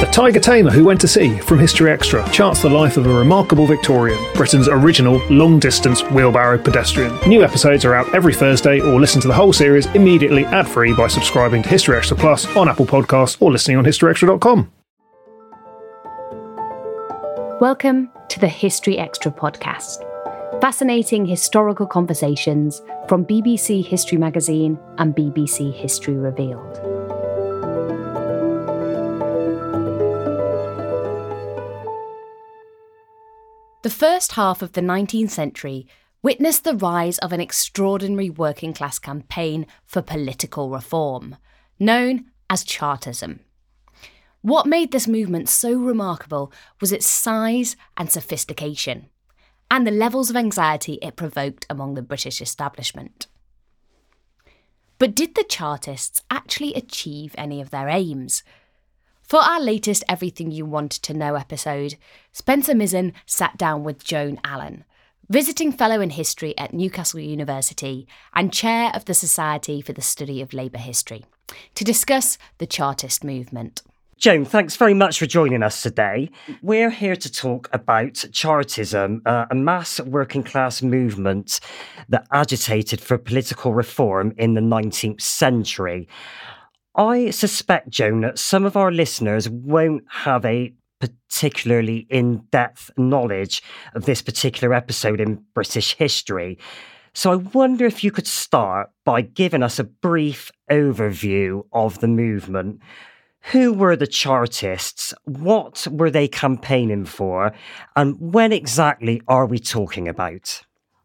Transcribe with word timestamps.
The 0.00 0.04
Tiger 0.12 0.40
Tamer 0.40 0.70
Who 0.70 0.84
Went 0.84 1.00
to 1.00 1.08
Sea 1.08 1.38
from 1.38 1.58
History 1.58 1.90
Extra 1.90 2.28
charts 2.28 2.60
the 2.60 2.68
life 2.68 2.98
of 2.98 3.06
a 3.06 3.18
remarkable 3.18 3.66
Victorian, 3.66 4.22
Britain's 4.34 4.68
original 4.68 5.26
long 5.30 5.58
distance 5.58 6.02
wheelbarrow 6.10 6.58
pedestrian. 6.58 7.18
New 7.26 7.42
episodes 7.42 7.82
are 7.86 7.94
out 7.94 8.14
every 8.14 8.34
Thursday, 8.34 8.78
or 8.78 9.00
listen 9.00 9.22
to 9.22 9.28
the 9.28 9.32
whole 9.32 9.54
series 9.54 9.86
immediately 9.94 10.44
ad 10.44 10.68
free 10.68 10.92
by 10.92 11.08
subscribing 11.08 11.62
to 11.62 11.70
History 11.70 11.96
Extra 11.96 12.14
Plus 12.14 12.44
on 12.58 12.68
Apple 12.68 12.84
Podcasts 12.84 13.40
or 13.40 13.50
listening 13.50 13.78
on 13.78 13.84
historyextra.com. 13.86 14.70
Welcome 17.58 18.10
to 18.28 18.38
the 18.38 18.48
History 18.48 18.98
Extra 18.98 19.32
podcast. 19.32 20.02
Fascinating 20.60 21.24
historical 21.24 21.86
conversations 21.86 22.82
from 23.08 23.24
BBC 23.24 23.82
History 23.82 24.18
Magazine 24.18 24.78
and 24.98 25.16
BBC 25.16 25.72
History 25.72 26.16
Revealed. 26.16 26.95
The 33.86 33.90
first 33.90 34.32
half 34.32 34.62
of 34.62 34.72
the 34.72 34.80
19th 34.80 35.30
century 35.30 35.86
witnessed 36.20 36.64
the 36.64 36.74
rise 36.74 37.18
of 37.18 37.32
an 37.32 37.40
extraordinary 37.40 38.28
working 38.28 38.72
class 38.72 38.98
campaign 38.98 39.64
for 39.84 40.02
political 40.02 40.70
reform, 40.70 41.36
known 41.78 42.24
as 42.50 42.64
Chartism. 42.64 43.38
What 44.42 44.66
made 44.66 44.90
this 44.90 45.06
movement 45.06 45.48
so 45.48 45.72
remarkable 45.74 46.52
was 46.80 46.90
its 46.90 47.06
size 47.06 47.76
and 47.96 48.10
sophistication, 48.10 49.06
and 49.70 49.86
the 49.86 49.92
levels 49.92 50.30
of 50.30 50.36
anxiety 50.36 50.98
it 51.00 51.14
provoked 51.14 51.64
among 51.70 51.94
the 51.94 52.02
British 52.02 52.40
establishment. 52.40 53.28
But 54.98 55.14
did 55.14 55.36
the 55.36 55.44
Chartists 55.44 56.22
actually 56.28 56.74
achieve 56.74 57.36
any 57.38 57.60
of 57.60 57.70
their 57.70 57.88
aims? 57.88 58.42
For 59.26 59.40
our 59.40 59.60
latest 59.60 60.04
Everything 60.08 60.52
You 60.52 60.64
Wanted 60.64 61.02
to 61.02 61.12
Know 61.12 61.34
episode, 61.34 61.96
Spencer 62.30 62.74
Mizen 62.74 63.12
sat 63.26 63.58
down 63.58 63.82
with 63.82 64.04
Joan 64.04 64.38
Allen, 64.44 64.84
visiting 65.28 65.72
fellow 65.72 66.00
in 66.00 66.10
history 66.10 66.56
at 66.56 66.72
Newcastle 66.72 67.18
University 67.18 68.06
and 68.34 68.52
chair 68.52 68.92
of 68.94 69.06
the 69.06 69.14
Society 69.14 69.80
for 69.80 69.92
the 69.92 70.00
Study 70.00 70.40
of 70.40 70.52
Labour 70.52 70.78
History, 70.78 71.24
to 71.74 71.82
discuss 71.82 72.38
the 72.58 72.68
Chartist 72.68 73.24
movement. 73.24 73.82
Joan, 74.16 74.44
thanks 74.44 74.76
very 74.76 74.94
much 74.94 75.18
for 75.18 75.26
joining 75.26 75.64
us 75.64 75.82
today. 75.82 76.30
We're 76.62 76.90
here 76.90 77.16
to 77.16 77.30
talk 77.30 77.68
about 77.72 78.24
Chartism, 78.30 79.22
uh, 79.26 79.46
a 79.50 79.56
mass 79.56 79.98
working 79.98 80.44
class 80.44 80.82
movement 80.82 81.58
that 82.08 82.28
agitated 82.30 83.00
for 83.00 83.18
political 83.18 83.74
reform 83.74 84.34
in 84.38 84.54
the 84.54 84.60
19th 84.60 85.20
century. 85.20 86.06
I 86.96 87.30
suspect, 87.30 87.90
Joan, 87.90 88.22
that 88.22 88.38
some 88.38 88.64
of 88.64 88.76
our 88.76 88.90
listeners 88.90 89.48
won't 89.48 90.04
have 90.10 90.44
a 90.44 90.72
particularly 90.98 92.06
in 92.08 92.38
depth 92.50 92.90
knowledge 92.96 93.62
of 93.94 94.06
this 94.06 94.22
particular 94.22 94.72
episode 94.72 95.20
in 95.20 95.44
British 95.52 95.94
history. 95.94 96.58
So 97.12 97.32
I 97.32 97.36
wonder 97.36 97.84
if 97.84 98.02
you 98.02 98.10
could 98.10 98.26
start 98.26 98.90
by 99.04 99.20
giving 99.20 99.62
us 99.62 99.78
a 99.78 99.84
brief 99.84 100.50
overview 100.70 101.64
of 101.72 102.00
the 102.00 102.08
movement. 102.08 102.80
Who 103.52 103.74
were 103.74 103.94
the 103.94 104.06
Chartists? 104.06 105.12
What 105.24 105.86
were 105.90 106.10
they 106.10 106.28
campaigning 106.28 107.04
for? 107.04 107.52
And 107.94 108.32
when 108.32 108.52
exactly 108.52 109.20
are 109.28 109.46
we 109.46 109.58
talking 109.58 110.08
about? 110.08 110.62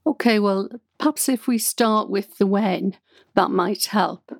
Okay, 0.07 0.39
well, 0.39 0.69
perhaps 0.97 1.29
if 1.29 1.47
we 1.47 1.57
start 1.57 2.09
with 2.09 2.37
the 2.37 2.47
when, 2.47 2.95
that 3.35 3.51
might 3.51 3.85
help 3.85 4.31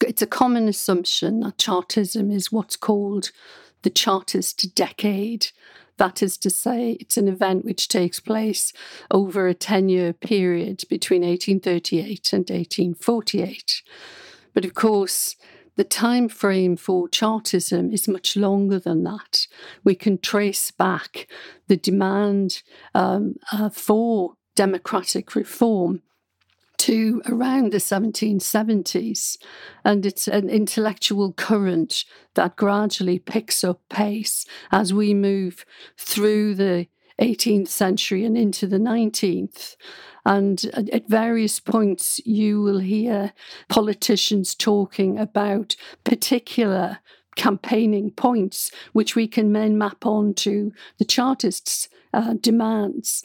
it's 0.00 0.22
a 0.22 0.26
common 0.26 0.68
assumption 0.68 1.40
that 1.40 1.58
Chartism 1.58 2.30
is 2.30 2.52
what's 2.52 2.76
called 2.76 3.30
the 3.82 3.90
Chartist 3.90 4.74
decade. 4.74 5.48
That 5.98 6.22
is 6.22 6.36
to 6.38 6.50
say, 6.50 6.98
it's 7.00 7.16
an 7.16 7.28
event 7.28 7.64
which 7.64 7.88
takes 7.88 8.20
place 8.20 8.72
over 9.10 9.48
a 9.48 9.54
10 9.54 9.88
year 9.88 10.12
period 10.12 10.82
between 10.90 11.22
1838 11.22 12.32
and 12.32 12.40
1848. 12.40 13.82
But 14.52 14.64
of 14.64 14.74
course, 14.74 15.36
the 15.76 15.84
time 15.84 16.28
frame 16.28 16.76
for 16.76 17.08
Chartism 17.08 17.92
is 17.92 18.08
much 18.08 18.36
longer 18.36 18.78
than 18.78 19.04
that. 19.04 19.46
We 19.84 19.94
can 19.94 20.18
trace 20.18 20.70
back 20.70 21.28
the 21.68 21.76
demand 21.76 22.62
um, 22.94 23.36
uh, 23.52 23.68
for 23.68 24.34
democratic 24.54 25.34
reform 25.34 26.02
to 26.78 27.22
around 27.26 27.72
the 27.72 27.78
1770s. 27.78 29.36
And 29.84 30.04
it's 30.06 30.28
an 30.28 30.48
intellectual 30.48 31.32
current 31.32 32.04
that 32.34 32.56
gradually 32.56 33.18
picks 33.18 33.64
up 33.64 33.80
pace 33.88 34.46
as 34.70 34.92
we 34.92 35.14
move 35.14 35.64
through 35.96 36.54
the 36.54 36.88
18th 37.20 37.68
century 37.68 38.24
and 38.24 38.36
into 38.36 38.66
the 38.66 38.78
19th. 38.78 39.76
And 40.24 40.64
at 40.74 41.08
various 41.08 41.60
points, 41.60 42.20
you 42.26 42.60
will 42.60 42.80
hear 42.80 43.32
politicians 43.68 44.54
talking 44.54 45.18
about 45.18 45.76
particular 46.04 46.98
campaigning 47.36 48.10
points, 48.10 48.70
which 48.92 49.14
we 49.14 49.28
can 49.28 49.52
then 49.52 49.78
map 49.78 50.04
onto 50.04 50.72
the 50.98 51.04
Chartists' 51.04 51.88
uh, 52.12 52.34
demands. 52.40 53.22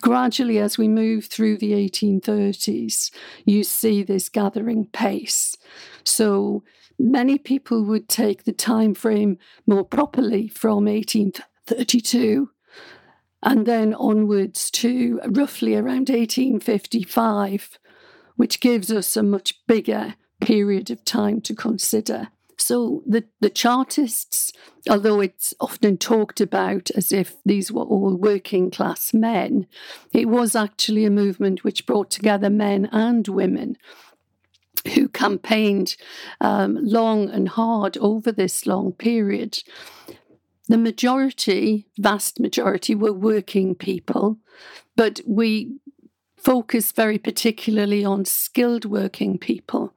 Gradually, 0.00 0.58
as 0.58 0.78
we 0.78 0.88
move 0.88 1.26
through 1.26 1.58
the 1.58 1.72
1830s, 1.72 3.10
you 3.44 3.62
see 3.62 4.02
this 4.02 4.28
gathering 4.28 4.86
pace. 4.86 5.56
So 6.04 6.64
many 6.98 7.38
people 7.38 7.84
would 7.84 8.08
take 8.08 8.44
the 8.44 8.52
time 8.52 8.94
frame 8.94 9.38
more 9.66 9.84
properly 9.84 10.48
from 10.48 10.86
1832 10.86 12.50
and 13.42 13.66
then 13.66 13.94
onwards 13.94 14.70
to 14.70 15.20
roughly 15.26 15.74
around 15.74 16.08
1855, 16.08 17.78
which 18.36 18.60
gives 18.60 18.90
us 18.92 19.16
a 19.16 19.22
much 19.22 19.66
bigger 19.66 20.14
period 20.40 20.90
of 20.90 21.04
time 21.04 21.40
to 21.42 21.54
consider. 21.54 22.28
So 22.60 23.02
the, 23.06 23.24
the 23.40 23.50
Chartists, 23.50 24.52
although 24.88 25.20
it's 25.20 25.54
often 25.60 25.96
talked 25.96 26.40
about 26.40 26.90
as 26.90 27.10
if 27.10 27.36
these 27.44 27.72
were 27.72 27.82
all 27.82 28.14
working 28.14 28.70
class 28.70 29.14
men, 29.14 29.66
it 30.12 30.28
was 30.28 30.54
actually 30.54 31.04
a 31.04 31.10
movement 31.10 31.64
which 31.64 31.86
brought 31.86 32.10
together 32.10 32.50
men 32.50 32.88
and 32.92 33.26
women 33.26 33.76
who 34.94 35.08
campaigned 35.08 35.96
um, 36.40 36.78
long 36.80 37.30
and 37.30 37.48
hard 37.48 37.96
over 37.98 38.30
this 38.30 38.66
long 38.66 38.92
period. 38.92 39.62
The 40.68 40.78
majority, 40.78 41.86
vast 41.98 42.38
majority, 42.38 42.94
were 42.94 43.12
working 43.12 43.74
people, 43.74 44.38
but 44.96 45.20
we 45.26 45.78
focus 46.36 46.92
very 46.92 47.18
particularly 47.18 48.04
on 48.04 48.24
skilled 48.24 48.84
working 48.84 49.38
people 49.38 49.94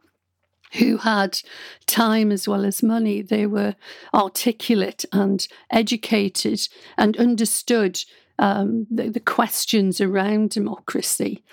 who 0.73 0.97
had 0.97 1.39
time 1.85 2.31
as 2.31 2.47
well 2.47 2.66
as 2.66 2.84
money. 2.84 3.22
They 3.22 3.45
were 3.45 3.75
articulate 4.13 5.06
and 5.11 5.47
educated 5.72 6.67
and 6.97 7.17
understood 7.17 8.03
um, 8.39 8.88
the, 8.89 9.09
the 9.09 9.19
questions 9.19 10.01
around 10.01 10.50
democracy. 10.51 11.44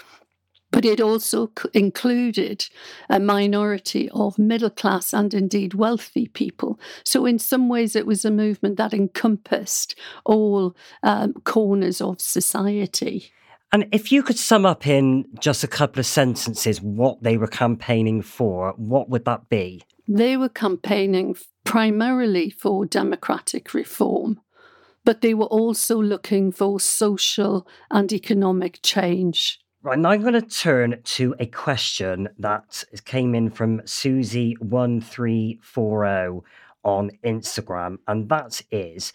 But 0.72 0.84
it 0.84 1.00
also 1.00 1.50
included 1.74 2.68
a 3.08 3.18
minority 3.18 4.08
of 4.10 4.38
middle 4.38 4.70
class 4.70 5.12
and 5.12 5.34
indeed 5.34 5.74
wealthy 5.74 6.28
people. 6.28 6.78
So, 7.04 7.26
in 7.26 7.40
some 7.40 7.68
ways, 7.68 7.96
it 7.96 8.06
was 8.06 8.24
a 8.24 8.30
movement 8.30 8.76
that 8.76 8.94
encompassed 8.94 9.96
all 10.24 10.76
um, 11.02 11.32
corners 11.44 12.00
of 12.00 12.20
society. 12.20 13.32
And 13.72 13.86
if 13.92 14.10
you 14.10 14.24
could 14.24 14.38
sum 14.38 14.66
up 14.66 14.84
in 14.86 15.26
just 15.38 15.62
a 15.62 15.68
couple 15.68 16.00
of 16.00 16.06
sentences 16.06 16.80
what 16.80 17.22
they 17.22 17.36
were 17.36 17.46
campaigning 17.46 18.20
for, 18.20 18.74
what 18.76 19.08
would 19.08 19.24
that 19.26 19.48
be? 19.48 19.84
They 20.08 20.36
were 20.36 20.48
campaigning 20.48 21.36
primarily 21.64 22.50
for 22.50 22.84
democratic 22.84 23.72
reform, 23.72 24.40
but 25.04 25.20
they 25.20 25.34
were 25.34 25.46
also 25.46 26.02
looking 26.02 26.50
for 26.50 26.80
social 26.80 27.64
and 27.92 28.12
economic 28.12 28.80
change. 28.82 29.60
Right, 29.82 29.98
now 29.98 30.10
I'm 30.10 30.20
going 30.22 30.34
to 30.34 30.42
turn 30.42 31.00
to 31.02 31.34
a 31.38 31.46
question 31.46 32.28
that 32.38 32.84
came 33.04 33.34
in 33.34 33.50
from 33.50 33.80
Susie1340 33.82 36.42
on 36.82 37.10
Instagram, 37.24 37.98
and 38.08 38.28
that 38.28 38.62
is 38.70 39.12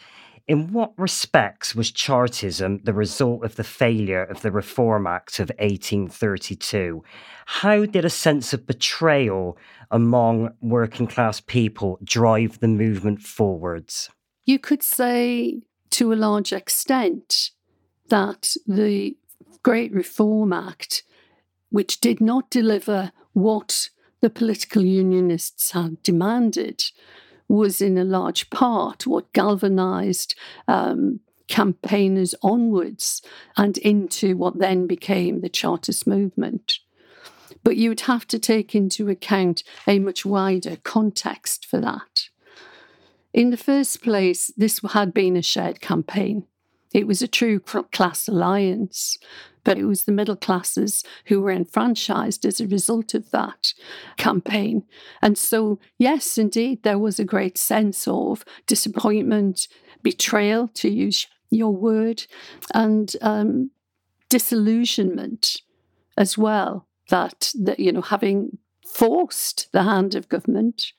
in 0.48 0.72
what 0.72 0.94
respects 0.98 1.76
was 1.76 1.92
Chartism 1.92 2.80
the 2.84 2.94
result 2.94 3.44
of 3.44 3.56
the 3.56 3.64
failure 3.64 4.24
of 4.24 4.42
the 4.42 4.52
Reform 4.52 5.08
Act 5.08 5.40
of 5.40 5.50
1832? 5.60 7.04
How 7.46 7.86
did 7.86 8.06
a 8.06 8.10
sense 8.10 8.54
of 8.54 8.68
betrayal 8.68 9.58
among 9.90 10.54
working 10.62 11.08
class 11.08 11.40
people 11.40 12.00
drive 12.04 12.60
the 12.60 12.68
movement 12.68 13.22
forwards? 13.22 14.10
You 14.46 14.60
could 14.60 14.84
say 14.84 15.62
to 15.92 16.14
a 16.14 16.16
large 16.16 16.54
extent 16.54 17.52
that 18.10 18.56
the 18.68 19.18
Great 19.64 19.92
Reform 19.92 20.54
Act, 20.54 21.04
which 21.70 22.00
did 22.00 22.22
not 22.22 22.52
deliver 22.52 23.12
what 23.34 23.90
the 24.22 24.30
political 24.30 24.84
unionists 24.84 25.72
had 25.72 26.02
demanded, 26.04 26.84
was 27.48 27.82
in 27.82 27.98
a 27.98 28.04
large 28.04 28.50
part 28.50 29.06
what 29.06 29.32
galvanized 29.34 30.36
um, 30.68 31.20
campaigners 31.48 32.34
onwards 32.42 33.22
and 33.58 33.78
into 33.80 34.36
what 34.36 34.58
then 34.58 34.88
became 34.88 35.42
the 35.42 35.50
Chartist 35.50 36.08
movement. 36.08 36.80
But 37.64 37.78
you 37.78 37.90
would 37.90 38.02
have 38.02 38.28
to 38.28 38.40
take 38.40 38.76
into 38.76 39.10
account 39.10 39.64
a 39.88 40.00
much 40.00 40.26
wider 40.26 40.78
context 40.84 41.66
for 41.66 41.80
that. 41.82 42.30
In 43.34 43.50
the 43.50 43.58
first 43.58 44.02
place, 44.02 44.52
this 44.56 44.80
had 44.92 45.14
been 45.14 45.36
a 45.36 45.42
shared 45.42 45.82
campaign. 45.82 46.46
It 46.94 47.08
was 47.08 47.22
a 47.22 47.28
true 47.28 47.60
class 47.60 48.28
alliance, 48.28 49.18
but 49.66 49.78
it 49.78 49.84
was 49.84 50.04
the 50.04 50.14
middle 50.14 50.38
classes 50.38 51.04
who 51.26 51.42
were 51.42 51.52
enfranchised 51.52 52.46
as 52.46 52.62
a 52.62 52.68
result 52.68 53.14
of 53.14 53.32
that 53.32 53.74
campaign. 54.16 54.86
And 55.22 55.38
so, 55.38 55.80
yes, 55.98 56.38
indeed, 56.38 56.84
there 56.84 57.00
was 57.00 57.20
a 57.20 57.26
great 57.26 57.58
sense 57.58 58.08
of 58.08 58.46
disappointment, 58.68 59.68
betrayal, 60.02 60.70
to 60.76 60.90
use 60.90 61.28
your 61.50 61.74
word, 61.74 62.26
and 62.74 63.14
um, 63.22 63.72
disillusionment 64.30 65.62
as 66.18 66.38
well. 66.38 66.88
That, 67.10 67.52
that, 67.60 67.80
you 67.80 67.92
know, 67.92 68.02
having 68.02 68.58
forced 68.88 69.72
the 69.72 69.84
hand 69.84 70.16
of 70.16 70.30
government, 70.30 70.94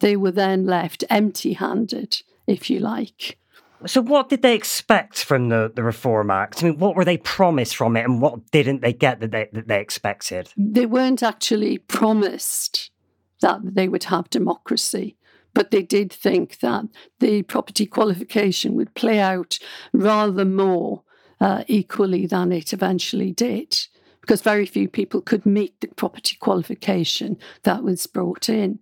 they 0.00 0.16
were 0.16 0.32
then 0.32 0.66
left 0.66 1.04
empty 1.08 1.52
handed, 1.52 2.22
if 2.46 2.68
you 2.68 2.80
like. 2.80 3.38
So, 3.86 4.00
what 4.00 4.28
did 4.28 4.42
they 4.42 4.54
expect 4.54 5.24
from 5.24 5.48
the, 5.48 5.70
the 5.74 5.82
Reform 5.82 6.30
Act? 6.30 6.62
I 6.62 6.68
mean, 6.68 6.78
what 6.78 6.96
were 6.96 7.04
they 7.04 7.18
promised 7.18 7.76
from 7.76 7.96
it, 7.96 8.04
and 8.04 8.20
what 8.20 8.50
didn't 8.50 8.80
they 8.82 8.92
get 8.92 9.20
that 9.20 9.30
they, 9.30 9.48
that 9.52 9.68
they 9.68 9.80
expected? 9.80 10.50
They 10.56 10.86
weren't 10.86 11.22
actually 11.22 11.78
promised 11.78 12.90
that 13.40 13.60
they 13.74 13.88
would 13.88 14.04
have 14.04 14.30
democracy, 14.30 15.16
but 15.54 15.70
they 15.70 15.82
did 15.82 16.12
think 16.12 16.60
that 16.60 16.84
the 17.20 17.42
property 17.42 17.86
qualification 17.86 18.74
would 18.74 18.94
play 18.94 19.18
out 19.18 19.58
rather 19.92 20.44
more 20.44 21.02
uh, 21.40 21.64
equally 21.66 22.26
than 22.26 22.52
it 22.52 22.72
eventually 22.72 23.32
did, 23.32 23.76
because 24.20 24.42
very 24.42 24.64
few 24.64 24.88
people 24.88 25.20
could 25.20 25.44
meet 25.44 25.80
the 25.80 25.88
property 25.88 26.36
qualification 26.40 27.36
that 27.64 27.82
was 27.82 28.06
brought 28.06 28.48
in. 28.48 28.78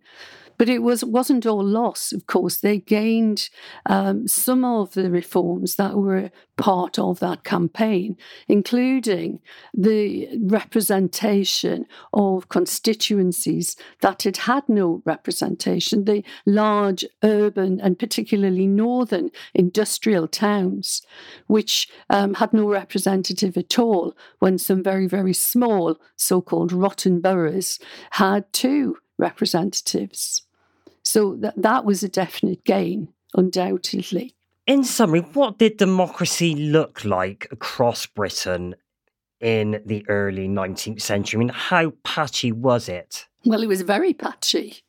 But 0.60 0.68
it 0.68 0.82
was 0.82 1.02
wasn't 1.02 1.46
all 1.46 1.64
loss. 1.64 2.12
Of 2.12 2.26
course, 2.26 2.58
they 2.58 2.80
gained 2.80 3.48
um, 3.86 4.28
some 4.28 4.62
of 4.62 4.92
the 4.92 5.10
reforms 5.10 5.76
that 5.76 5.96
were 5.96 6.30
part 6.58 6.98
of 6.98 7.18
that 7.20 7.44
campaign, 7.44 8.18
including 8.46 9.40
the 9.72 10.28
representation 10.38 11.86
of 12.12 12.50
constituencies 12.50 13.74
that 14.02 14.24
had 14.24 14.36
had 14.36 14.68
no 14.68 15.00
representation, 15.06 16.04
the 16.04 16.22
large 16.44 17.06
urban 17.22 17.80
and 17.80 17.98
particularly 17.98 18.66
northern 18.66 19.30
industrial 19.54 20.28
towns, 20.28 21.00
which 21.46 21.88
um, 22.10 22.34
had 22.34 22.52
no 22.52 22.68
representative 22.68 23.56
at 23.56 23.78
all, 23.78 24.14
when 24.40 24.58
some 24.58 24.82
very, 24.82 25.06
very 25.06 25.32
small 25.32 25.96
so 26.16 26.42
called 26.42 26.70
rotten 26.70 27.18
boroughs 27.18 27.78
had 28.10 28.52
two 28.52 28.98
representatives. 29.16 30.42
So 31.10 31.34
that, 31.40 31.60
that 31.60 31.84
was 31.84 32.04
a 32.04 32.08
definite 32.08 32.62
gain, 32.62 33.08
undoubtedly. 33.34 34.32
In 34.68 34.84
summary, 34.84 35.22
what 35.22 35.58
did 35.58 35.76
democracy 35.76 36.54
look 36.54 37.04
like 37.04 37.48
across 37.50 38.06
Britain 38.06 38.76
in 39.40 39.82
the 39.84 40.08
early 40.08 40.46
19th 40.46 41.00
century? 41.00 41.38
I 41.38 41.40
mean, 41.40 41.48
how 41.48 41.94
patchy 42.04 42.52
was 42.52 42.88
it? 42.88 43.26
Well, 43.44 43.60
it 43.60 43.66
was 43.66 43.82
very 43.82 44.14
patchy. 44.14 44.84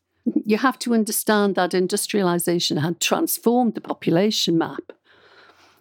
You 0.45 0.59
have 0.59 0.77
to 0.79 0.93
understand 0.93 1.55
that 1.55 1.73
industrialization 1.73 2.77
had 2.77 2.99
transformed 2.99 3.73
the 3.73 3.81
population 3.81 4.59
map. 4.59 4.91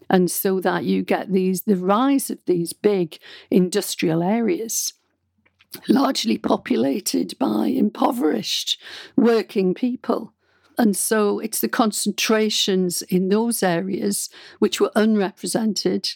And 0.08 0.30
so 0.30 0.58
that 0.60 0.84
you 0.84 1.02
get 1.02 1.30
these 1.30 1.64
the 1.64 1.76
rise 1.76 2.30
of 2.30 2.38
these 2.46 2.72
big 2.72 3.18
industrial 3.50 4.22
areas 4.22 4.94
largely 5.88 6.38
populated 6.38 7.38
by 7.38 7.66
impoverished 7.66 8.80
working 9.16 9.74
people. 9.74 10.32
And 10.78 10.96
so 10.96 11.38
it's 11.38 11.60
the 11.60 11.68
concentrations 11.68 13.02
in 13.02 13.28
those 13.28 13.62
areas 13.62 14.30
which 14.58 14.80
were 14.80 14.92
unrepresented 14.96 16.14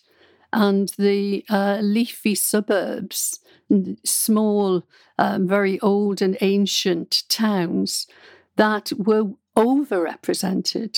and 0.53 0.91
the 0.97 1.45
uh, 1.51 1.81
leafy 1.83 2.35
suburbs, 2.35 3.41
small, 4.05 4.85
um, 5.19 5.49
very 5.49 5.81
old 5.81 6.23
and 6.23 6.39
ancient 6.41 7.25
towns 7.29 8.06
that 8.56 8.93
were 8.97 9.33
overrepresented. 9.56 10.97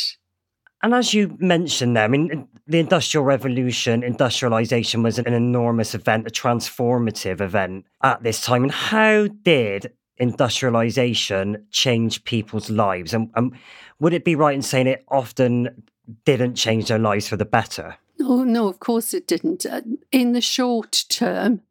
And 0.86 0.94
as 0.94 1.12
you 1.12 1.36
mentioned 1.40 1.96
there, 1.96 2.04
I 2.04 2.06
mean, 2.06 2.46
the 2.68 2.78
Industrial 2.78 3.24
Revolution, 3.24 4.04
industrialization 4.04 5.02
was 5.02 5.18
an 5.18 5.32
enormous 5.32 5.96
event, 5.96 6.28
a 6.28 6.30
transformative 6.30 7.40
event 7.40 7.86
at 8.04 8.22
this 8.22 8.40
time. 8.40 8.62
And 8.62 8.70
how 8.70 9.26
did 9.26 9.92
industrialization 10.18 11.66
change 11.72 12.22
people's 12.22 12.70
lives? 12.70 13.12
And, 13.12 13.32
and 13.34 13.58
would 13.98 14.12
it 14.12 14.24
be 14.24 14.36
right 14.36 14.54
in 14.54 14.62
saying 14.62 14.86
it 14.86 15.04
often 15.08 15.82
didn't 16.24 16.54
change 16.54 16.86
their 16.86 17.00
lives 17.00 17.26
for 17.26 17.36
the 17.36 17.44
better? 17.44 17.96
No, 18.20 18.44
no, 18.44 18.68
of 18.68 18.78
course 18.78 19.12
it 19.12 19.26
didn't. 19.26 19.66
Uh, 19.66 19.80
in 20.12 20.34
the 20.34 20.40
short 20.40 21.04
term, 21.08 21.62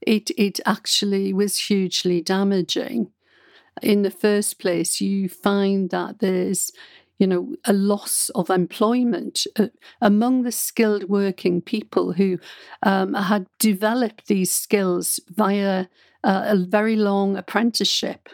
it 0.00 0.32
it 0.36 0.58
actually 0.66 1.32
was 1.32 1.68
hugely 1.68 2.20
damaging. 2.20 3.12
In 3.82 4.02
the 4.02 4.10
first 4.10 4.58
place, 4.58 5.00
you 5.00 5.28
find 5.28 5.90
that 5.90 6.18
there's 6.18 6.72
you 7.18 7.26
know, 7.26 7.54
a 7.64 7.72
loss 7.72 8.30
of 8.34 8.48
employment 8.48 9.46
uh, 9.56 9.66
among 10.00 10.42
the 10.42 10.52
skilled 10.52 11.08
working 11.08 11.60
people 11.60 12.12
who 12.12 12.38
um, 12.84 13.14
had 13.14 13.46
developed 13.58 14.28
these 14.28 14.50
skills 14.50 15.18
via 15.28 15.86
uh, 16.24 16.44
a 16.46 16.56
very 16.56 16.96
long 16.96 17.36
apprenticeship. 17.36 18.28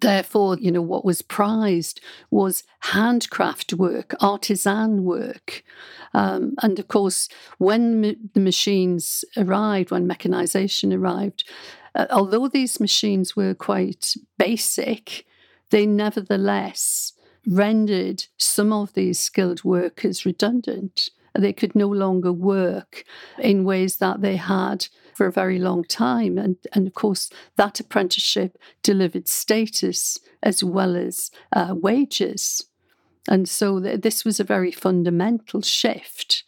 Therefore, 0.00 0.58
you 0.58 0.70
know, 0.70 0.82
what 0.82 1.04
was 1.04 1.22
prized 1.22 2.00
was 2.30 2.64
handcraft 2.80 3.72
work, 3.72 4.14
artisan 4.20 5.04
work. 5.04 5.64
Um, 6.12 6.54
and 6.62 6.78
of 6.78 6.88
course, 6.88 7.28
when 7.56 8.02
the 8.34 8.40
machines 8.40 9.24
arrived, 9.36 9.90
when 9.90 10.06
mechanization 10.06 10.92
arrived, 10.92 11.48
uh, 11.94 12.06
although 12.10 12.48
these 12.48 12.80
machines 12.80 13.34
were 13.34 13.54
quite 13.54 14.14
basic, 14.36 15.24
they 15.70 15.86
nevertheless 15.86 17.13
rendered 17.46 18.26
some 18.36 18.72
of 18.72 18.92
these 18.94 19.18
skilled 19.18 19.64
workers 19.64 20.24
redundant. 20.24 21.10
They 21.36 21.52
could 21.52 21.74
no 21.74 21.88
longer 21.88 22.32
work 22.32 23.04
in 23.38 23.64
ways 23.64 23.96
that 23.96 24.20
they 24.20 24.36
had 24.36 24.86
for 25.14 25.26
a 25.26 25.32
very 25.32 25.58
long 25.58 25.84
time. 25.84 26.38
And, 26.38 26.56
and 26.72 26.86
of 26.86 26.94
course, 26.94 27.30
that 27.56 27.80
apprenticeship 27.80 28.56
delivered 28.82 29.28
status 29.28 30.18
as 30.42 30.62
well 30.62 30.96
as 30.96 31.30
uh, 31.52 31.74
wages. 31.76 32.66
And 33.28 33.48
so 33.48 33.80
th- 33.80 34.02
this 34.02 34.24
was 34.24 34.38
a 34.38 34.44
very 34.44 34.70
fundamental 34.70 35.62
shift. 35.62 36.44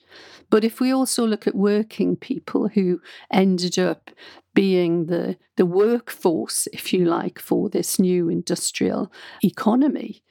But 0.50 0.64
if 0.64 0.80
we 0.80 0.92
also 0.92 1.26
look 1.26 1.46
at 1.46 1.54
working 1.54 2.16
people 2.16 2.68
who 2.68 3.00
ended 3.32 3.78
up 3.78 4.10
being 4.54 5.06
the, 5.06 5.36
the 5.56 5.66
workforce, 5.66 6.68
if 6.72 6.92
you 6.92 7.04
like, 7.04 7.38
for 7.38 7.68
this 7.68 7.98
new 7.98 8.28
industrial 8.28 9.10
economy, 9.42 10.22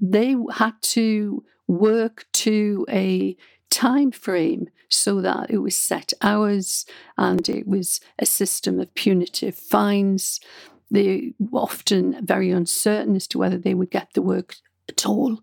they 0.00 0.34
had 0.52 0.74
to 0.82 1.44
work 1.66 2.26
to 2.32 2.86
a 2.88 3.36
time 3.70 4.10
frame 4.10 4.68
so 4.88 5.20
that 5.20 5.50
it 5.50 5.58
was 5.58 5.76
set 5.76 6.12
hours 6.20 6.84
and 7.16 7.48
it 7.48 7.66
was 7.66 8.00
a 8.18 8.26
system 8.26 8.80
of 8.80 8.92
punitive 8.94 9.54
fines. 9.54 10.40
They 10.90 11.34
were 11.38 11.60
often 11.60 12.24
very 12.26 12.50
uncertain 12.50 13.14
as 13.14 13.28
to 13.28 13.38
whether 13.38 13.58
they 13.58 13.74
would 13.74 13.90
get 13.90 14.08
the 14.14 14.22
work 14.22 14.56
at 14.88 15.06
all. 15.06 15.40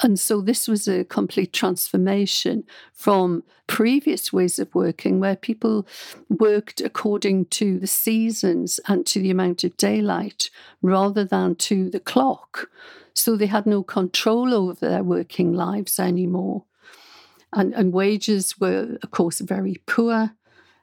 And 0.00 0.18
so 0.18 0.40
this 0.40 0.68
was 0.68 0.86
a 0.86 1.04
complete 1.04 1.52
transformation 1.52 2.64
from 2.92 3.42
previous 3.66 4.32
ways 4.32 4.58
of 4.58 4.74
working 4.74 5.18
where 5.18 5.36
people 5.36 5.86
worked 6.28 6.80
according 6.80 7.46
to 7.46 7.78
the 7.78 7.86
seasons 7.86 8.78
and 8.86 9.04
to 9.06 9.20
the 9.20 9.30
amount 9.30 9.64
of 9.64 9.76
daylight 9.76 10.50
rather 10.82 11.24
than 11.24 11.56
to 11.56 11.90
the 11.90 12.00
clock. 12.00 12.70
So 13.14 13.36
they 13.36 13.46
had 13.46 13.66
no 13.66 13.82
control 13.82 14.54
over 14.54 14.88
their 14.88 15.02
working 15.02 15.52
lives 15.52 15.98
anymore. 15.98 16.64
And, 17.52 17.74
and 17.74 17.92
wages 17.92 18.60
were, 18.60 18.98
of 19.02 19.10
course, 19.10 19.40
very 19.40 19.76
poor. 19.86 20.30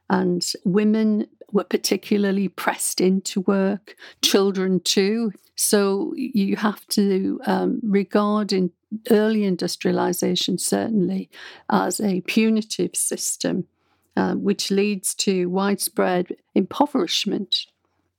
And 0.09 0.45
women 0.65 1.27
were 1.51 1.63
particularly 1.63 2.49
pressed 2.49 2.99
into 2.99 3.41
work, 3.41 3.95
children 4.21 4.81
too. 4.81 5.31
So 5.55 6.13
you 6.15 6.57
have 6.57 6.85
to 6.89 7.39
um, 7.45 7.79
regard 7.81 8.51
in 8.51 8.71
early 9.11 9.43
industrialization 9.43 10.57
certainly 10.57 11.29
as 11.69 11.99
a 11.99 12.21
punitive 12.21 12.95
system, 12.95 13.65
uh, 14.15 14.35
which 14.35 14.71
leads 14.71 15.13
to 15.15 15.49
widespread 15.49 16.35
impoverishment. 16.53 17.65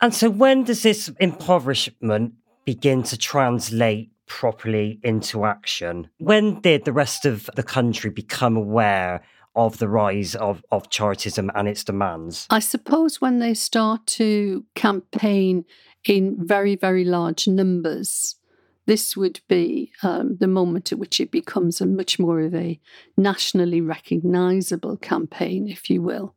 And 0.00 0.14
so, 0.14 0.28
when 0.28 0.64
does 0.64 0.82
this 0.82 1.10
impoverishment 1.20 2.34
begin 2.66 3.02
to 3.04 3.16
translate 3.16 4.10
properly 4.26 5.00
into 5.02 5.44
action. 5.44 6.10
When 6.18 6.60
did 6.60 6.84
the 6.84 6.92
rest 6.92 7.24
of 7.24 7.48
the 7.54 7.62
country 7.62 8.10
become 8.10 8.56
aware 8.56 9.22
of 9.54 9.78
the 9.78 9.88
rise 9.88 10.34
of, 10.34 10.62
of 10.70 10.90
Chartism 10.90 11.50
and 11.54 11.66
its 11.66 11.82
demands? 11.84 12.46
I 12.50 12.58
suppose 12.58 13.20
when 13.20 13.38
they 13.38 13.54
start 13.54 14.06
to 14.08 14.64
campaign 14.74 15.64
in 16.04 16.36
very, 16.38 16.76
very 16.76 17.04
large 17.04 17.48
numbers, 17.48 18.36
this 18.86 19.16
would 19.16 19.40
be 19.48 19.92
um, 20.02 20.36
the 20.38 20.46
moment 20.46 20.92
at 20.92 20.98
which 20.98 21.20
it 21.20 21.30
becomes 21.30 21.80
a 21.80 21.86
much 21.86 22.18
more 22.18 22.40
of 22.40 22.54
a 22.54 22.80
nationally 23.16 23.80
recognizable 23.80 24.96
campaign, 24.96 25.68
if 25.68 25.90
you 25.90 26.00
will. 26.00 26.34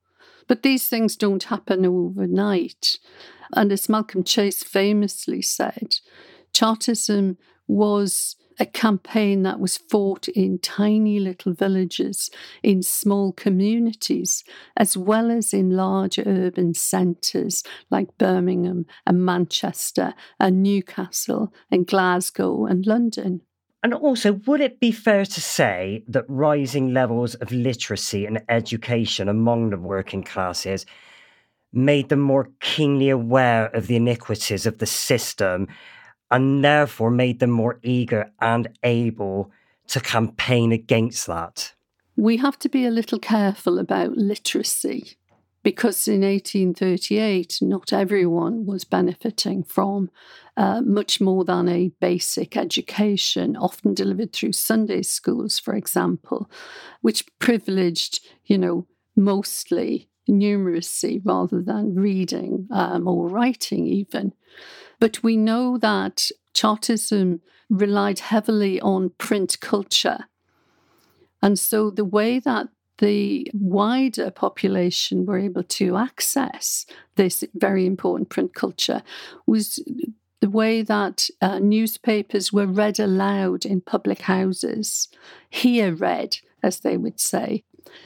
But 0.47 0.63
these 0.63 0.87
things 0.87 1.15
don't 1.15 1.43
happen 1.43 1.85
overnight. 1.85 2.97
And 3.53 3.71
as 3.71 3.87
Malcolm 3.87 4.23
Chase 4.23 4.63
famously 4.63 5.41
said, 5.43 5.95
Chartism 6.53 7.37
was 7.67 8.35
a 8.59 8.65
campaign 8.65 9.43
that 9.43 9.59
was 9.59 9.77
fought 9.77 10.27
in 10.27 10.59
tiny 10.59 11.19
little 11.19 11.53
villages, 11.53 12.29
in 12.61 12.81
small 12.81 13.31
communities, 13.31 14.43
as 14.75 14.97
well 14.97 15.31
as 15.31 15.53
in 15.53 15.71
large 15.71 16.19
urban 16.19 16.73
centres 16.73 17.63
like 17.89 18.17
Birmingham 18.17 18.85
and 19.05 19.25
Manchester 19.25 20.13
and 20.39 20.61
Newcastle 20.61 21.53
and 21.71 21.87
Glasgow 21.87 22.65
and 22.65 22.85
London. 22.85 23.41
And 23.81 23.93
also, 23.93 24.33
would 24.33 24.59
it 24.59 24.81
be 24.81 24.91
fair 24.91 25.23
to 25.25 25.41
say 25.41 26.03
that 26.09 26.25
rising 26.27 26.93
levels 26.93 27.35
of 27.35 27.51
literacy 27.51 28.25
and 28.25 28.41
education 28.49 29.29
among 29.29 29.69
the 29.69 29.77
working 29.77 30.21
classes 30.21 30.85
made 31.71 32.09
them 32.09 32.19
more 32.19 32.49
keenly 32.59 33.09
aware 33.09 33.67
of 33.67 33.87
the 33.87 33.95
iniquities 33.95 34.65
of 34.65 34.79
the 34.79 34.85
system 34.85 35.67
and 36.31 36.63
therefore 36.63 37.12
made 37.12 37.39
them 37.39 37.51
more 37.51 37.79
eager 37.83 38.31
and 38.41 38.67
able 38.83 39.51
to 39.88 40.00
campaign 40.00 40.71
against 40.71 41.27
that? 41.27 41.74
We 42.15 42.38
have 42.38 42.59
to 42.59 42.69
be 42.69 42.86
a 42.86 42.91
little 42.91 43.19
careful 43.19 43.79
about 43.79 44.17
literacy 44.17 45.17
because 45.63 46.07
in 46.07 46.21
1838, 46.21 47.59
not 47.62 47.91
everyone 47.91 48.65
was 48.65 48.83
benefiting 48.86 49.63
from 49.63 50.09
uh, 50.55 50.81
much 50.81 51.19
more 51.19 51.43
than 51.43 51.67
a 51.67 51.91
basic 52.00 52.55
education, 52.55 53.55
often 53.57 53.93
delivered 53.93 54.33
through 54.33 54.53
Sunday 54.53 55.01
schools, 55.01 55.59
for 55.59 55.74
example, 55.74 56.50
which 57.01 57.25
privileged, 57.39 58.25
you 58.45 58.57
know, 58.57 58.86
mostly 59.15 60.09
numeracy 60.29 61.21
rather 61.24 61.62
than 61.62 61.95
reading 61.95 62.67
um, 62.71 63.07
or 63.07 63.27
writing, 63.27 63.86
even. 63.86 64.33
But 64.99 65.23
we 65.23 65.37
know 65.37 65.77
that 65.77 66.29
Chartism 66.53 67.41
relied 67.69 68.19
heavily 68.19 68.81
on 68.81 69.11
print 69.17 69.59
culture. 69.59 70.25
And 71.41 71.57
so 71.57 71.89
the 71.89 72.05
way 72.05 72.39
that 72.39 72.67
the 72.97 73.49
wider 73.53 74.29
population 74.29 75.25
were 75.25 75.39
able 75.39 75.63
to 75.63 75.95
access 75.95 76.85
this 77.15 77.43
very 77.53 77.85
important 77.85 78.29
print 78.29 78.53
culture 78.53 79.01
was 79.47 79.79
the 80.41 80.49
way 80.49 80.81
that 80.81 81.29
uh, 81.41 81.59
newspapers 81.59 82.51
were 82.51 82.67
read 82.67 82.99
aloud 82.99 83.65
in 83.65 83.81
public 83.81 84.21
houses, 84.21 85.07
hear 85.49 85.93
read, 85.93 86.37
as 86.61 86.79
they 86.79 86.97
would 86.97 87.19
say. 87.19 87.63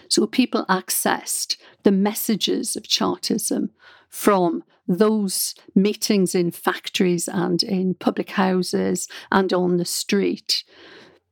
So 0.08 0.26
people 0.28 0.66
accessed 0.70 1.58
the 1.84 1.92
messages 1.92 2.76
of 2.76 2.88
Chartism 2.88 3.72
from 4.10 4.64
those 4.88 5.56
meetings 5.76 6.36
in 6.36 6.52
factories 6.52 7.28
and 7.28 7.64
in 7.64 7.94
public 7.96 8.32
houses 8.32 9.08
and 9.32 9.54
on 9.54 9.78
the 9.78 9.86
street, 9.86 10.64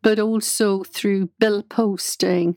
but 0.01 0.20
also 0.20 0.84
through 0.84 1.29
bill 1.39 1.63
posting, 1.63 2.55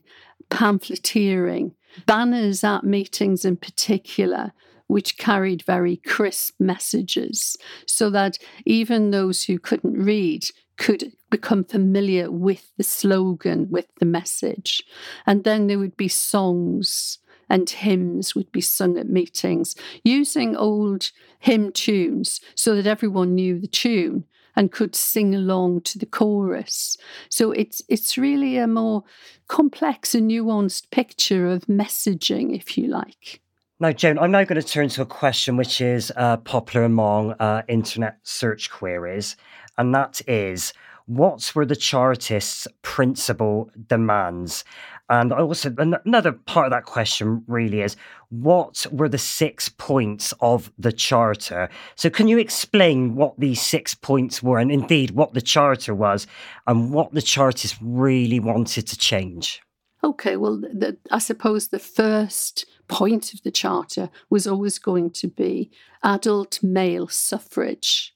pamphleteering, 0.49 1.73
banners 2.05 2.63
at 2.63 2.83
meetings 2.83 3.45
in 3.45 3.57
particular, 3.57 4.53
which 4.87 5.17
carried 5.17 5.63
very 5.63 5.97
crisp 5.97 6.55
messages, 6.59 7.57
so 7.87 8.09
that 8.09 8.37
even 8.65 9.11
those 9.11 9.43
who 9.43 9.57
couldn't 9.57 9.93
read 9.93 10.45
could 10.77 11.11
become 11.31 11.63
familiar 11.63 12.29
with 12.29 12.71
the 12.77 12.83
slogan, 12.83 13.67
with 13.69 13.87
the 13.99 14.05
message. 14.05 14.83
And 15.25 15.43
then 15.43 15.67
there 15.67 15.79
would 15.79 15.97
be 15.97 16.07
songs 16.07 17.19
and 17.49 17.69
hymns 17.69 18.35
would 18.35 18.51
be 18.51 18.61
sung 18.61 18.97
at 18.97 19.09
meetings 19.09 19.75
using 20.03 20.55
old 20.55 21.11
hymn 21.39 21.71
tunes 21.71 22.41
so 22.55 22.75
that 22.75 22.87
everyone 22.87 23.35
knew 23.35 23.59
the 23.59 23.67
tune 23.67 24.25
and 24.55 24.71
could 24.71 24.95
sing 24.95 25.35
along 25.35 25.81
to 25.81 25.99
the 25.99 26.05
chorus. 26.05 26.97
So 27.29 27.51
it's 27.51 27.81
it's 27.89 28.17
really 28.17 28.57
a 28.57 28.67
more 28.67 29.03
complex 29.47 30.15
and 30.15 30.29
nuanced 30.31 30.89
picture 30.91 31.47
of 31.47 31.65
messaging, 31.65 32.55
if 32.55 32.77
you 32.77 32.87
like. 32.87 33.41
Now, 33.79 33.91
Joan, 33.91 34.17
I'm 34.17 34.31
now 34.31 34.45
going 34.45 34.61
to 34.61 34.67
turn 34.67 34.87
to 34.89 35.01
a 35.01 35.05
question 35.05 35.57
which 35.57 35.81
is 35.81 36.11
uh, 36.15 36.37
popular 36.37 36.85
among 36.85 37.33
uh, 37.33 37.63
internet 37.67 38.19
search 38.23 38.71
queries, 38.71 39.35
and 39.77 39.93
that 39.93 40.21
is 40.27 40.73
what 41.07 41.51
were 41.53 41.65
the 41.65 41.75
Chartists' 41.75 42.67
principal 42.81 43.69
demands? 43.87 44.63
And 45.09 45.31
also, 45.31 45.73
another 45.77 46.31
part 46.31 46.65
of 46.65 46.71
that 46.71 46.85
question 46.85 47.43
really 47.47 47.81
is 47.81 47.95
what 48.29 48.87
were 48.91 49.07
the 49.07 49.19
six 49.19 49.69
points 49.69 50.33
of 50.41 50.71
the 50.79 50.91
Charter? 50.91 51.69
So, 51.95 52.09
can 52.09 52.27
you 52.27 52.39
explain 52.39 53.15
what 53.15 53.39
these 53.39 53.61
six 53.61 53.93
points 53.93 54.41
were, 54.41 54.57
and 54.57 54.71
indeed 54.71 55.11
what 55.11 55.33
the 55.35 55.41
Charter 55.41 55.93
was, 55.93 56.25
and 56.65 56.91
what 56.91 57.13
the 57.13 57.21
Chartists 57.21 57.77
really 57.81 58.39
wanted 58.39 58.87
to 58.87 58.97
change? 58.97 59.61
Okay, 60.03 60.37
well, 60.37 60.57
the, 60.57 60.97
I 61.11 61.19
suppose 61.19 61.67
the 61.67 61.79
first 61.79 62.65
point 62.87 63.33
of 63.33 63.43
the 63.43 63.51
Charter 63.51 64.09
was 64.29 64.47
always 64.47 64.79
going 64.79 65.11
to 65.11 65.27
be 65.27 65.69
adult 66.03 66.61
male 66.63 67.07
suffrage. 67.07 68.13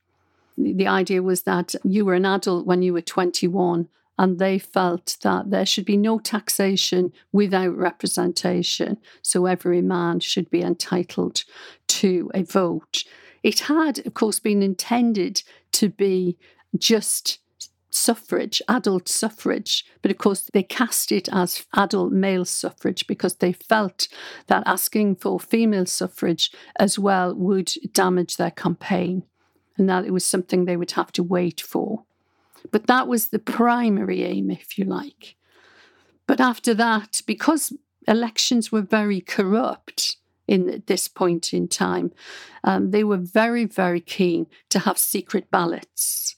The, 0.58 0.74
the 0.74 0.88
idea 0.88 1.22
was 1.22 1.44
that 1.44 1.76
you 1.84 2.06
were 2.06 2.16
an 2.16 2.26
adult 2.26 2.66
when 2.66 2.82
you 2.82 2.94
were 2.94 3.02
21 3.02 3.90
and 4.20 4.38
they 4.38 4.60
felt 4.60 5.16
that 5.24 5.50
there 5.50 5.66
should 5.66 5.86
be 5.86 5.96
no 5.96 6.20
taxation 6.20 7.14
without 7.32 7.76
representation. 7.76 8.98
So 9.22 9.46
every 9.46 9.82
man 9.82 10.20
should 10.20 10.50
be 10.50 10.62
entitled 10.62 11.46
to 11.88 12.30
a 12.34 12.44
vote. 12.44 13.06
It 13.44 13.62
had, 13.62 14.06
of 14.06 14.14
course, 14.14 14.42
been 14.42 14.62
intended 14.62 15.42
to 15.72 15.88
be 15.88 16.38
just 16.78 17.40
suffrage, 17.92 18.62
adult 18.68 19.08
suffrage, 19.08 19.86
but 20.02 20.12
of 20.12 20.18
course 20.18 20.50
they 20.52 20.64
cast 20.64 21.14
it 21.14 21.30
as 21.32 21.66
adult 21.76 22.12
male 22.12 22.44
suffrage 22.44 23.08
because 23.08 23.36
they 23.36 23.54
felt 23.54 24.10
that 24.48 24.64
asking 24.66 25.16
for 25.16 25.40
female 25.40 25.86
suffrage 25.86 26.52
as 26.78 27.00
well 27.00 27.34
would 27.34 27.72
damage 27.94 28.36
their 28.36 28.52
campaign 28.52 29.24
and 29.78 29.88
that 29.88 30.04
it 30.04 30.12
was 30.12 30.26
something 30.26 30.66
they 30.66 30.78
would 30.78 30.92
have 30.92 31.14
to 31.14 31.24
wait 31.24 31.62
for. 31.62 32.04
But 32.72 32.88
that 32.88 33.08
was 33.08 33.28
the 33.28 33.40
primary 33.40 34.24
aim, 34.24 34.52
if 34.52 34.78
you 34.78 34.86
like. 34.86 35.36
But 36.28 36.40
after 36.40 36.74
that, 36.76 37.22
because 37.26 37.74
elections 38.08 38.72
were 38.72 38.82
very 38.82 39.22
corrupt 39.22 40.18
in 40.48 40.84
this 40.88 41.08
point 41.08 41.54
in 41.54 41.68
time, 41.68 42.12
um, 42.64 42.92
they 42.92 43.04
were 43.04 43.18
very, 43.18 43.66
very 43.66 44.02
keen 44.02 44.48
to 44.70 44.80
have 44.80 44.98
secret 44.98 45.50
ballots. 45.52 46.36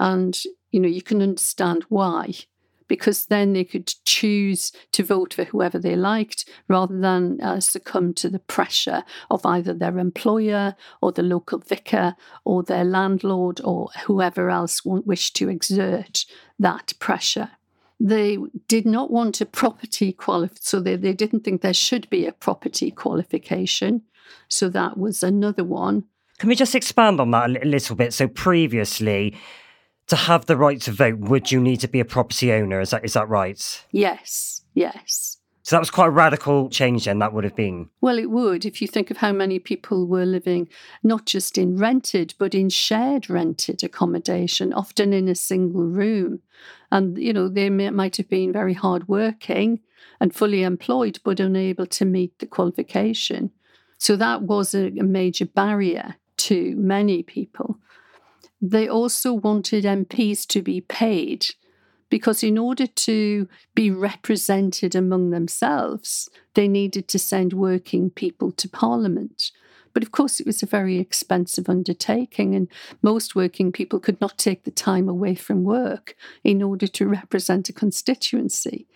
And, 0.00 0.40
you 0.70 0.80
know, 0.80 0.88
you 0.88 1.02
can 1.02 1.22
understand 1.22 1.84
why 1.88 2.34
because 2.88 3.26
then 3.26 3.52
they 3.52 3.64
could 3.64 3.92
choose 4.04 4.72
to 4.92 5.04
vote 5.04 5.34
for 5.34 5.44
whoever 5.44 5.78
they 5.78 5.94
liked 5.94 6.48
rather 6.66 6.98
than 6.98 7.40
uh, 7.40 7.60
succumb 7.60 8.14
to 8.14 8.28
the 8.28 8.38
pressure 8.38 9.04
of 9.30 9.44
either 9.46 9.72
their 9.72 9.98
employer 9.98 10.74
or 11.00 11.12
the 11.12 11.22
local 11.22 11.58
vicar 11.58 12.16
or 12.44 12.62
their 12.62 12.84
landlord 12.84 13.60
or 13.62 13.90
whoever 14.06 14.50
else 14.50 14.84
wished 14.84 15.36
to 15.36 15.48
exert 15.48 16.24
that 16.58 16.94
pressure. 16.98 17.50
They 18.00 18.38
did 18.68 18.86
not 18.86 19.10
want 19.10 19.40
a 19.40 19.46
property 19.46 20.12
qualification, 20.12 20.62
so 20.62 20.80
they, 20.80 20.96
they 20.96 21.12
didn't 21.12 21.40
think 21.40 21.62
there 21.62 21.74
should 21.74 22.08
be 22.10 22.26
a 22.26 22.32
property 22.32 22.90
qualification. 22.90 24.02
So 24.48 24.68
that 24.68 24.96
was 24.96 25.22
another 25.22 25.64
one. 25.64 26.04
Can 26.38 26.48
we 26.48 26.54
just 26.54 26.76
expand 26.76 27.20
on 27.20 27.32
that 27.32 27.50
a 27.50 27.66
little 27.66 27.96
bit? 27.96 28.14
So 28.14 28.28
previously, 28.28 29.36
to 30.08 30.16
have 30.16 30.46
the 30.46 30.56
right 30.56 30.80
to 30.82 30.92
vote, 30.92 31.18
would 31.18 31.52
you 31.52 31.60
need 31.60 31.80
to 31.80 31.88
be 31.88 32.00
a 32.00 32.04
property 32.04 32.52
owner? 32.52 32.80
Is 32.80 32.90
that 32.90 33.04
is 33.04 33.12
that 33.12 33.28
right? 33.28 33.84
Yes, 33.92 34.62
yes. 34.74 35.36
So 35.62 35.76
that 35.76 35.80
was 35.80 35.90
quite 35.90 36.06
a 36.06 36.10
radical 36.10 36.70
change 36.70 37.04
then, 37.04 37.18
that 37.18 37.34
would 37.34 37.44
have 37.44 37.54
been. 37.54 37.90
Well, 38.00 38.18
it 38.18 38.30
would, 38.30 38.64
if 38.64 38.80
you 38.80 38.88
think 38.88 39.10
of 39.10 39.18
how 39.18 39.32
many 39.32 39.58
people 39.58 40.06
were 40.06 40.24
living 40.24 40.66
not 41.02 41.26
just 41.26 41.58
in 41.58 41.76
rented, 41.76 42.32
but 42.38 42.54
in 42.54 42.70
shared 42.70 43.28
rented 43.28 43.84
accommodation, 43.84 44.72
often 44.72 45.12
in 45.12 45.28
a 45.28 45.34
single 45.34 45.84
room. 45.84 46.40
And, 46.90 47.18
you 47.18 47.34
know, 47.34 47.50
they 47.50 47.68
may, 47.68 47.90
might 47.90 48.16
have 48.16 48.30
been 48.30 48.50
very 48.50 48.72
hardworking 48.72 49.80
and 50.20 50.34
fully 50.34 50.62
employed, 50.62 51.18
but 51.22 51.38
unable 51.38 51.84
to 51.84 52.06
meet 52.06 52.38
the 52.38 52.46
qualification. 52.46 53.50
So 53.98 54.16
that 54.16 54.40
was 54.40 54.74
a, 54.74 54.86
a 54.86 55.02
major 55.02 55.44
barrier 55.44 56.16
to 56.38 56.76
many 56.76 57.22
people. 57.22 57.78
They 58.60 58.88
also 58.88 59.32
wanted 59.32 59.84
MPs 59.84 60.46
to 60.48 60.62
be 60.62 60.80
paid 60.80 61.46
because 62.10 62.42
in 62.42 62.56
order 62.56 62.86
to 62.86 63.48
be 63.74 63.90
represented 63.90 64.94
among 64.94 65.30
themselves, 65.30 66.28
they 66.54 66.66
needed 66.66 67.06
to 67.08 67.18
send 67.18 67.52
working 67.52 68.10
people 68.10 68.50
to 68.52 68.68
Parliament. 68.68 69.50
But 69.92 70.02
of 70.02 70.12
course, 70.12 70.40
it 70.40 70.46
was 70.46 70.62
a 70.62 70.66
very 70.66 70.98
expensive 70.98 71.68
undertaking, 71.68 72.54
and 72.54 72.68
most 73.02 73.34
working 73.34 73.72
people 73.72 74.00
could 74.00 74.20
not 74.20 74.38
take 74.38 74.64
the 74.64 74.70
time 74.70 75.08
away 75.08 75.34
from 75.34 75.64
work 75.64 76.14
in 76.44 76.62
order 76.62 76.86
to 76.86 77.06
represent 77.06 77.68
a 77.68 77.72
constituency. 77.72 78.86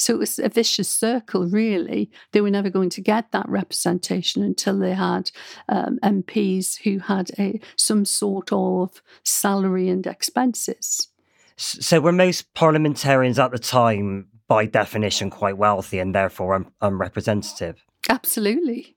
So 0.00 0.14
it 0.14 0.18
was 0.18 0.38
a 0.38 0.48
vicious 0.48 0.88
circle, 0.88 1.46
really. 1.46 2.10
They 2.32 2.40
were 2.40 2.50
never 2.50 2.70
going 2.70 2.88
to 2.90 3.02
get 3.02 3.32
that 3.32 3.46
representation 3.46 4.42
until 4.42 4.78
they 4.78 4.94
had 4.94 5.30
um, 5.68 5.98
MPs 6.02 6.80
who 6.80 7.00
had 7.00 7.30
a, 7.38 7.60
some 7.76 8.06
sort 8.06 8.48
of 8.50 9.02
salary 9.24 9.90
and 9.90 10.06
expenses. 10.06 11.08
So 11.58 12.00
were 12.00 12.12
most 12.12 12.54
parliamentarians 12.54 13.38
at 13.38 13.50
the 13.50 13.58
time, 13.58 14.28
by 14.48 14.64
definition, 14.64 15.28
quite 15.28 15.58
wealthy 15.58 15.98
and 15.98 16.14
therefore 16.14 16.54
un- 16.54 16.72
unrepresentative? 16.80 17.84
Absolutely. 18.08 18.96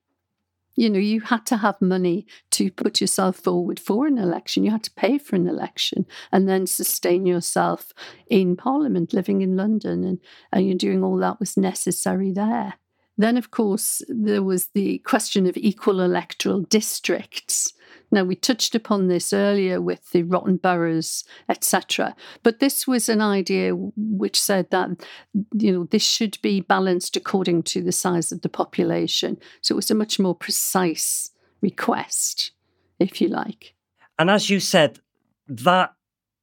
You 0.75 0.89
know, 0.89 0.99
you 0.99 1.21
had 1.21 1.45
to 1.47 1.57
have 1.57 1.81
money 1.81 2.25
to 2.51 2.71
put 2.71 2.99
yourself 2.99 3.37
forward 3.37 3.79
for 3.79 4.07
an 4.07 4.17
election. 4.17 4.63
You 4.63 4.71
had 4.71 4.83
to 4.83 4.91
pay 4.91 5.17
for 5.17 5.35
an 5.35 5.47
election 5.47 6.05
and 6.31 6.49
then 6.49 6.65
sustain 6.65 7.25
yourself 7.25 7.93
in 8.27 8.55
Parliament, 8.55 9.13
living 9.13 9.41
in 9.41 9.55
London, 9.55 10.03
and, 10.03 10.19
and 10.51 10.67
you're 10.67 10.77
doing 10.77 11.03
all 11.03 11.17
that 11.17 11.39
was 11.39 11.57
necessary 11.57 12.31
there. 12.31 12.73
Then, 13.17 13.37
of 13.37 13.51
course, 13.51 14.01
there 14.09 14.41
was 14.41 14.69
the 14.73 14.97
question 14.99 15.45
of 15.45 15.55
equal 15.57 16.01
electoral 16.01 16.61
districts. 16.61 17.73
Now, 18.13 18.23
we 18.23 18.35
touched 18.35 18.75
upon 18.75 19.07
this 19.07 19.33
earlier 19.33 19.81
with 19.81 20.11
the 20.11 20.21
rotten 20.21 20.57
boroughs, 20.57 21.23
etc. 21.49 22.15
But 22.43 22.59
this 22.59 22.85
was 22.85 23.09
an 23.09 23.21
idea 23.21 23.73
which 23.73 24.39
said 24.39 24.69
that, 24.69 25.03
you 25.57 25.71
know, 25.71 25.83
this 25.85 26.03
should 26.03 26.37
be 26.43 26.61
balanced 26.61 27.17
according 27.17 27.63
to 27.63 27.81
the 27.81 27.91
size 27.91 28.31
of 28.31 28.43
the 28.43 28.49
population. 28.49 29.39
So 29.61 29.73
it 29.73 29.77
was 29.77 29.89
a 29.89 29.95
much 29.95 30.19
more 30.19 30.35
precise 30.35 31.31
request, 31.59 32.51
if 32.99 33.19
you 33.19 33.29
like. 33.29 33.73
And 34.19 34.29
as 34.29 34.47
you 34.47 34.59
said, 34.59 34.99
that 35.47 35.95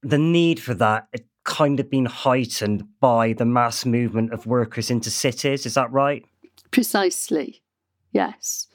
the 0.03 0.17
need 0.17 0.59
for 0.59 0.73
that 0.73 1.07
it 1.13 1.25
kind 1.45 1.79
of 1.79 1.89
been 1.89 2.05
heightened 2.05 2.83
by 2.99 3.31
the 3.31 3.45
mass 3.45 3.85
movement 3.85 4.33
of 4.33 4.45
workers 4.45 4.91
into 4.91 5.09
cities. 5.09 5.65
Is 5.65 5.75
that 5.75 5.89
right? 5.89 6.25
Precisely. 6.71 7.63
Yes. 8.11 8.67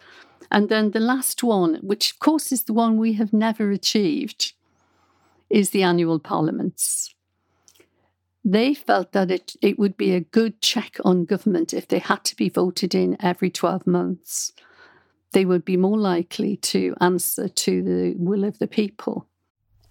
And 0.51 0.69
then 0.69 0.91
the 0.91 1.01
last 1.01 1.43
one, 1.43 1.77
which 1.83 2.13
of 2.13 2.19
course 2.19 2.53
is 2.53 2.65
the 2.65 2.73
one 2.73 2.97
we 2.97 3.15
have 3.15 3.33
never 3.33 3.71
achieved, 3.71 4.53
is 5.51 5.71
the 5.71 5.83
annual 5.83 6.19
parliaments. 6.19 7.15
They 8.45 8.75
felt 8.75 9.13
that 9.13 9.31
it, 9.31 9.57
it 9.61 9.79
would 9.79 9.97
be 9.97 10.13
a 10.13 10.21
good 10.21 10.61
check 10.61 10.99
on 11.05 11.25
government 11.25 11.75
if 11.75 11.89
they 11.89 11.99
had 11.99 12.23
to 12.25 12.37
be 12.37 12.49
voted 12.49 12.95
in 12.95 13.17
every 13.21 13.51
12 13.51 13.87
months. 13.87 14.53
They 15.33 15.45
would 15.45 15.65
be 15.65 15.77
more 15.77 15.99
likely 15.99 16.57
to 16.59 16.95
answer 17.01 17.49
to 17.49 17.83
the 17.83 18.15
will 18.17 18.45
of 18.45 18.59
the 18.61 18.69
people. 18.69 19.27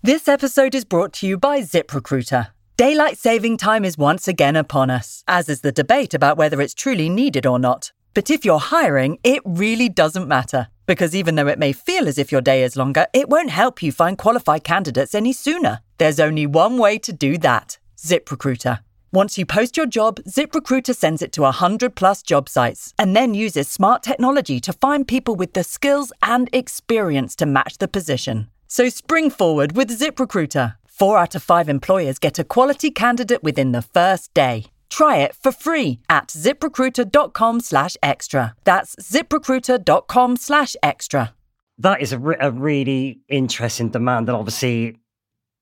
This 0.01 0.27
episode 0.27 0.73
is 0.73 0.85
brought 0.85 1.13
to 1.13 1.27
you 1.27 1.37
by 1.37 1.61
ZipRecruiter. 1.61 2.47
Daylight 2.77 3.17
saving 3.17 3.57
time 3.57 3.83
is 3.83 3.97
once 3.97 4.27
again 4.27 4.55
upon 4.55 4.89
us, 4.89 5.23
as 5.27 5.49
is 5.49 5.61
the 5.61 5.71
debate 5.71 6.13
about 6.13 6.37
whether 6.37 6.61
it's 6.61 6.73
truly 6.73 7.09
needed 7.09 7.45
or 7.45 7.57
not. 7.59 7.91
But 8.15 8.29
if 8.29 8.45
you're 8.45 8.59
hiring, 8.59 9.19
it 9.25 9.41
really 9.43 9.89
doesn't 9.89 10.27
matter. 10.27 10.69
Because 10.85 11.13
even 11.13 11.35
though 11.35 11.47
it 11.47 11.59
may 11.59 11.73
feel 11.73 12.07
as 12.07 12.17
if 12.17 12.31
your 12.31 12.41
day 12.41 12.63
is 12.63 12.77
longer, 12.77 13.07
it 13.13 13.27
won't 13.27 13.49
help 13.49 13.83
you 13.83 13.91
find 13.91 14.17
qualified 14.17 14.63
candidates 14.63 15.13
any 15.13 15.33
sooner. 15.33 15.81
There's 15.97 16.19
only 16.19 16.47
one 16.47 16.77
way 16.77 16.97
to 16.99 17.11
do 17.11 17.37
that 17.39 17.77
ZipRecruiter. 17.97 18.79
Once 19.11 19.37
you 19.37 19.45
post 19.45 19.75
your 19.75 19.85
job, 19.85 20.21
ZipRecruiter 20.23 20.95
sends 20.95 21.21
it 21.21 21.33
to 21.33 21.41
100 21.41 21.95
plus 21.95 22.21
job 22.21 22.47
sites 22.47 22.93
and 22.97 23.15
then 23.15 23.33
uses 23.33 23.67
smart 23.67 24.01
technology 24.01 24.61
to 24.61 24.71
find 24.71 25.07
people 25.07 25.35
with 25.35 25.53
the 25.53 25.63
skills 25.63 26.13
and 26.21 26.49
experience 26.53 27.35
to 27.35 27.45
match 27.45 27.79
the 27.79 27.87
position. 27.87 28.49
So 28.67 28.87
spring 28.87 29.29
forward 29.29 29.75
with 29.75 29.99
ZipRecruiter. 29.99 30.75
Four 30.87 31.17
out 31.17 31.35
of 31.35 31.43
five 31.43 31.67
employers 31.67 32.19
get 32.19 32.39
a 32.39 32.45
quality 32.45 32.91
candidate 32.91 33.43
within 33.43 33.73
the 33.73 33.81
first 33.81 34.33
day. 34.33 34.67
Try 34.89 35.17
it 35.17 35.35
for 35.35 35.51
free 35.51 35.99
at 36.09 36.29
ziprecruiter.com 36.29 37.59
slash 37.59 37.97
extra. 38.01 38.55
That's 38.63 38.95
ziprecruiter.com 38.97 40.37
slash 40.37 40.75
extra. 40.81 41.33
That 41.77 42.01
is 42.01 42.13
a, 42.13 42.19
re- 42.19 42.37
a 42.39 42.51
really 42.51 43.19
interesting 43.27 43.89
demand. 43.89 44.29
And 44.29 44.37
obviously, 44.37 44.97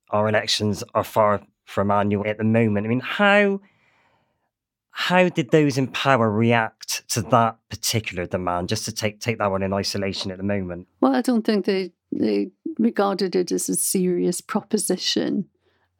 our 0.10 0.30
elections 0.30 0.84
are 0.94 1.04
far 1.04 1.42
from 1.66 1.92
annual 1.92 2.28
at 2.28 2.38
the 2.38 2.44
moment. 2.44 2.86
I 2.86 2.90
mean, 2.90 3.00
how 3.00 3.62
how 4.96 5.28
did 5.28 5.50
those 5.50 5.80
in 5.80 5.88
power 5.88 6.30
react 6.30 7.08
to 7.10 7.24
that 7.24 7.58
particular 7.70 8.28
demand? 8.28 8.70
Just 8.70 8.86
to 8.86 8.92
take 8.92 9.20
take 9.20 9.40
that 9.40 9.50
one 9.50 9.64
in 9.64 9.74
isolation 9.74 10.30
at 10.30 10.38
the 10.38 10.44
moment. 10.44 10.88
Well, 11.02 11.16
I 11.16 11.22
don't 11.22 11.44
think 11.44 11.66
they 11.66 11.92
they 12.12 12.52
regarded 12.78 13.36
it 13.36 13.52
as 13.52 13.70
a 13.70 13.76
serious 13.76 14.40
proposition, 14.40 15.50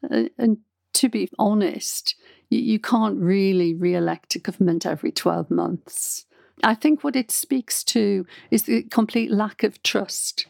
uh, 0.10 0.26
and 0.38 0.58
to 0.94 1.10
be 1.10 1.28
honest, 1.40 2.16
you, 2.54 2.60
you 2.60 2.80
can't 2.80 3.20
really 3.20 3.74
re 3.74 3.96
elect 3.96 4.36
a 4.36 4.40
government 4.40 4.86
every 4.86 5.12
12 5.12 5.50
months. 5.50 6.26
I 6.64 6.76
think 6.76 7.04
what 7.04 7.16
it 7.16 7.32
speaks 7.32 7.84
to 7.86 8.26
is 8.52 8.64
the 8.64 8.84
complete 8.84 9.32
lack 9.32 9.64
of 9.64 9.82
trust 9.84 10.46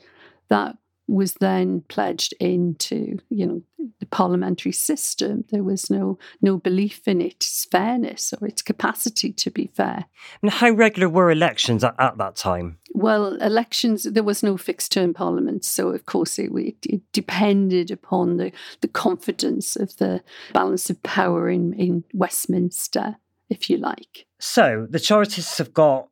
that 0.50 0.78
was 1.08 1.34
then 1.36 1.82
pledged 1.90 2.34
into 2.40 3.20
you 3.30 3.46
know 3.46 3.62
the 4.00 4.06
parliamentary 4.06 4.72
system. 4.72 5.44
There 5.50 5.64
was 5.64 5.90
no 5.90 6.18
no 6.42 6.58
belief 6.58 7.08
in 7.08 7.22
its 7.22 7.66
fairness 7.66 8.34
or 8.40 8.48
its 8.48 8.62
capacity 8.62 9.34
to 9.34 9.52
be 9.52 9.70
fair. 9.74 10.06
And 10.42 10.52
how 10.52 10.70
regular 10.72 11.10
were 11.10 11.32
elections 11.32 11.84
at, 11.84 11.96
at 12.00 12.18
that 12.18 12.36
time? 12.36 12.78
Well 12.94 13.36
elections 13.36 14.04
there 14.04 14.24
was 14.24 14.44
no 14.44 14.58
fixed 14.58 14.92
term 14.92 15.14
parliament 15.14 15.66
so 15.66 15.90
of 15.90 16.06
course 16.06 16.40
it, 16.40 16.52
it, 16.54 16.78
it 16.86 17.02
depended 17.12 17.92
upon 17.92 18.38
the 18.38 18.52
the 18.82 18.88
confidence 18.88 19.76
of 19.76 19.98
the 19.98 20.24
balance 20.54 20.90
of 20.90 21.02
power 21.04 21.50
in 21.50 21.74
in 21.74 22.04
westminster 22.14 23.18
if 23.50 23.70
you 23.70 23.78
like. 23.78 24.26
So 24.40 24.88
the 24.90 25.00
chartists 25.00 25.58
have 25.58 25.74
got 25.74 26.08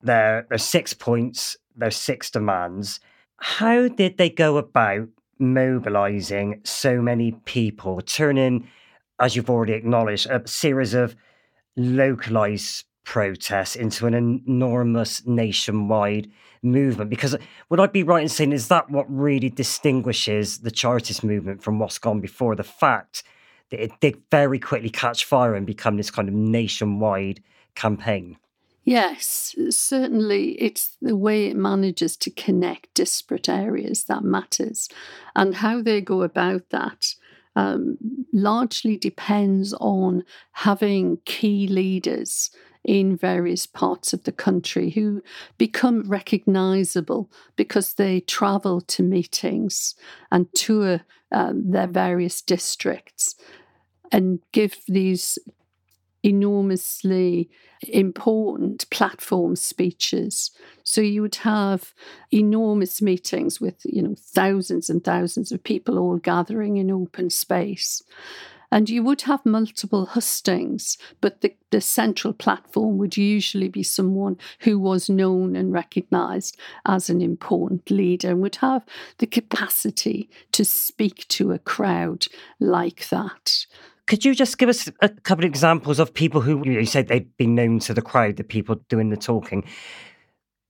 their 0.00 0.46
their 0.48 0.58
six 0.58 0.94
points 0.94 1.56
their 1.76 1.90
six 1.90 2.30
demands 2.30 3.00
how 3.38 3.88
did 3.88 4.18
they 4.18 4.30
go 4.30 4.56
about 4.56 5.08
mobilizing 5.38 6.60
so 6.64 7.00
many 7.02 7.32
people, 7.44 8.00
turning, 8.00 8.68
as 9.20 9.36
you've 9.36 9.50
already 9.50 9.72
acknowledged, 9.72 10.26
a 10.30 10.46
series 10.46 10.94
of 10.94 11.16
localized 11.76 12.84
protests 13.04 13.76
into 13.76 14.06
an 14.06 14.14
enormous 14.14 15.26
nationwide 15.26 16.30
movement? 16.62 17.10
Because 17.10 17.36
would 17.68 17.80
I 17.80 17.86
be 17.86 18.02
right 18.02 18.22
in 18.22 18.28
saying, 18.28 18.52
is 18.52 18.68
that 18.68 18.90
what 18.90 19.06
really 19.08 19.50
distinguishes 19.50 20.58
the 20.58 20.70
Chartist 20.70 21.22
movement 21.22 21.62
from 21.62 21.78
what's 21.78 21.98
gone 21.98 22.20
before? 22.20 22.54
The 22.56 22.64
fact 22.64 23.22
that 23.70 23.82
it 23.82 23.92
did 24.00 24.22
very 24.30 24.58
quickly 24.58 24.90
catch 24.90 25.24
fire 25.24 25.54
and 25.54 25.66
become 25.66 25.96
this 25.96 26.10
kind 26.10 26.28
of 26.28 26.34
nationwide 26.34 27.42
campaign? 27.74 28.36
Yes, 28.84 29.56
certainly 29.70 30.60
it's 30.60 30.96
the 31.00 31.16
way 31.16 31.46
it 31.46 31.56
manages 31.56 32.18
to 32.18 32.30
connect 32.30 32.92
disparate 32.92 33.48
areas 33.48 34.04
that 34.04 34.22
matters. 34.22 34.90
And 35.34 35.54
how 35.56 35.80
they 35.80 36.02
go 36.02 36.22
about 36.22 36.68
that 36.68 37.14
um, 37.56 37.96
largely 38.32 38.98
depends 38.98 39.72
on 39.74 40.24
having 40.52 41.18
key 41.24 41.66
leaders 41.66 42.50
in 42.84 43.16
various 43.16 43.66
parts 43.66 44.12
of 44.12 44.24
the 44.24 44.32
country 44.32 44.90
who 44.90 45.22
become 45.56 46.02
recognizable 46.06 47.30
because 47.56 47.94
they 47.94 48.20
travel 48.20 48.82
to 48.82 49.02
meetings 49.02 49.94
and 50.30 50.52
tour 50.52 51.00
um, 51.32 51.70
their 51.70 51.86
various 51.86 52.42
districts 52.42 53.36
and 54.12 54.40
give 54.52 54.76
these 54.86 55.38
enormously 56.24 57.50
important 57.88 58.88
platform 58.90 59.54
speeches. 59.54 60.50
So 60.82 61.02
you 61.02 61.22
would 61.22 61.36
have 61.36 61.94
enormous 62.32 63.02
meetings 63.02 63.60
with, 63.60 63.82
you 63.84 64.02
know, 64.02 64.14
thousands 64.18 64.88
and 64.88 65.04
thousands 65.04 65.52
of 65.52 65.62
people 65.62 65.98
all 65.98 66.16
gathering 66.16 66.78
in 66.78 66.90
open 66.90 67.28
space. 67.30 68.02
And 68.70 68.90
you 68.90 69.04
would 69.04 69.22
have 69.22 69.46
multiple 69.46 70.06
hustings, 70.06 70.98
but 71.20 71.42
the, 71.42 71.54
the 71.70 71.80
central 71.80 72.32
platform 72.32 72.98
would 72.98 73.16
usually 73.16 73.68
be 73.68 73.84
someone 73.84 74.36
who 74.60 74.80
was 74.80 75.08
known 75.08 75.54
and 75.54 75.72
recognized 75.72 76.56
as 76.84 77.08
an 77.08 77.20
important 77.20 77.88
leader 77.90 78.30
and 78.30 78.40
would 78.40 78.56
have 78.56 78.84
the 79.18 79.26
capacity 79.26 80.28
to 80.52 80.64
speak 80.64 81.28
to 81.28 81.52
a 81.52 81.58
crowd 81.60 82.26
like 82.58 83.08
that. 83.10 83.66
Could 84.06 84.24
you 84.24 84.34
just 84.34 84.58
give 84.58 84.68
us 84.68 84.90
a 85.00 85.08
couple 85.08 85.44
of 85.44 85.48
examples 85.48 85.98
of 85.98 86.12
people 86.12 86.42
who 86.42 86.62
you 86.68 86.84
said 86.84 87.08
they'd 87.08 87.36
been 87.36 87.54
known 87.54 87.78
to 87.80 87.94
the 87.94 88.02
crowd, 88.02 88.36
the 88.36 88.44
people 88.44 88.76
doing 88.88 89.08
the 89.08 89.16
talking? 89.16 89.64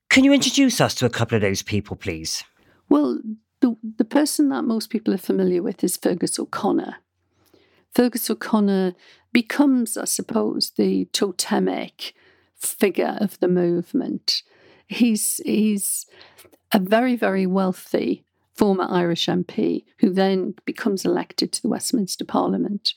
Can 0.08 0.22
you 0.22 0.32
introduce 0.32 0.80
us 0.80 0.94
to 0.96 1.06
a 1.06 1.10
couple 1.10 1.34
of 1.34 1.42
those 1.42 1.62
people, 1.62 1.96
please? 1.96 2.44
Well, 2.88 3.18
the, 3.60 3.76
the 3.96 4.04
person 4.04 4.50
that 4.50 4.62
most 4.62 4.90
people 4.90 5.12
are 5.12 5.18
familiar 5.18 5.62
with 5.62 5.82
is 5.82 5.98
Feargus 5.98 6.38
O'Connor. 6.38 6.96
Feargus 7.94 8.30
O'Connor 8.30 8.94
becomes, 9.32 9.96
I 9.96 10.04
suppose, 10.04 10.72
the 10.76 11.06
totemic 11.06 12.14
figure 12.54 13.18
of 13.20 13.38
the 13.40 13.48
movement. 13.48 14.42
He's 14.86 15.40
he's 15.44 16.06
a 16.72 16.78
very 16.78 17.16
very 17.16 17.46
wealthy 17.46 18.24
former 18.54 18.86
Irish 18.88 19.26
MP 19.26 19.84
who 19.98 20.10
then 20.10 20.54
becomes 20.64 21.04
elected 21.04 21.52
to 21.52 21.62
the 21.62 21.68
Westminster 21.68 22.24
Parliament. 22.24 22.94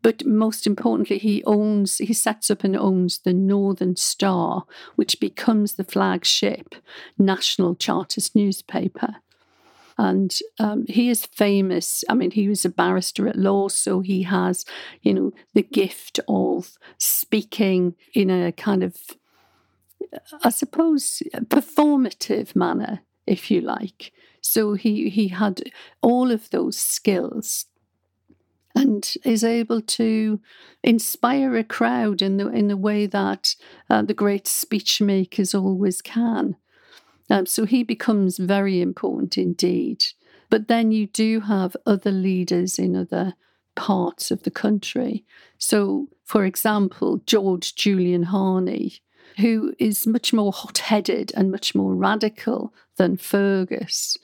But 0.00 0.24
most 0.24 0.66
importantly, 0.66 1.18
he 1.18 1.42
owns, 1.44 1.98
he 1.98 2.12
sets 2.12 2.50
up 2.50 2.64
and 2.64 2.76
owns 2.76 3.18
the 3.18 3.32
Northern 3.32 3.96
Star, 3.96 4.64
which 4.96 5.20
becomes 5.20 5.74
the 5.74 5.84
flagship 5.84 6.74
national 7.18 7.74
Chartist 7.74 8.34
newspaper. 8.34 9.16
And 9.98 10.36
um, 10.58 10.86
he 10.88 11.10
is 11.10 11.26
famous. 11.26 12.02
I 12.08 12.14
mean, 12.14 12.30
he 12.30 12.48
was 12.48 12.64
a 12.64 12.70
barrister 12.70 13.28
at 13.28 13.36
law, 13.36 13.68
so 13.68 14.00
he 14.00 14.22
has, 14.22 14.64
you 15.02 15.14
know, 15.14 15.32
the 15.54 15.62
gift 15.62 16.18
of 16.28 16.76
speaking 16.98 17.94
in 18.14 18.30
a 18.30 18.52
kind 18.52 18.82
of, 18.82 18.96
I 20.42 20.50
suppose, 20.50 21.22
performative 21.34 22.56
manner, 22.56 23.02
if 23.26 23.50
you 23.50 23.60
like. 23.60 24.12
So 24.40 24.74
he, 24.74 25.08
he 25.08 25.28
had 25.28 25.62
all 26.00 26.30
of 26.30 26.50
those 26.50 26.76
skills 26.76 27.66
and 28.74 29.14
is 29.24 29.44
able 29.44 29.80
to 29.80 30.40
inspire 30.82 31.56
a 31.56 31.64
crowd 31.64 32.22
in 32.22 32.38
the 32.38 32.48
in 32.48 32.68
the 32.68 32.76
way 32.76 33.06
that 33.06 33.54
uh, 33.90 34.02
the 34.02 34.14
great 34.14 34.46
speech 34.46 35.00
makers 35.00 35.54
always 35.54 36.00
can. 36.00 36.56
Um, 37.30 37.46
so 37.46 37.64
he 37.64 37.82
becomes 37.82 38.38
very 38.38 38.80
important 38.80 39.38
indeed. 39.38 40.04
But 40.50 40.68
then 40.68 40.92
you 40.92 41.06
do 41.06 41.40
have 41.40 41.76
other 41.86 42.10
leaders 42.10 42.78
in 42.78 42.94
other 42.94 43.34
parts 43.74 44.30
of 44.30 44.42
the 44.42 44.50
country. 44.50 45.24
So, 45.56 46.08
for 46.24 46.44
example, 46.44 47.22
George 47.24 47.74
Julian 47.74 48.24
Harney, 48.24 48.98
who 49.38 49.72
is 49.78 50.06
much 50.06 50.32
more 50.32 50.52
hot 50.52 50.78
headed 50.78 51.32
and 51.34 51.50
much 51.50 51.74
more 51.74 51.94
radical 51.94 52.74
than 52.96 53.16
Feargus. 53.16 54.16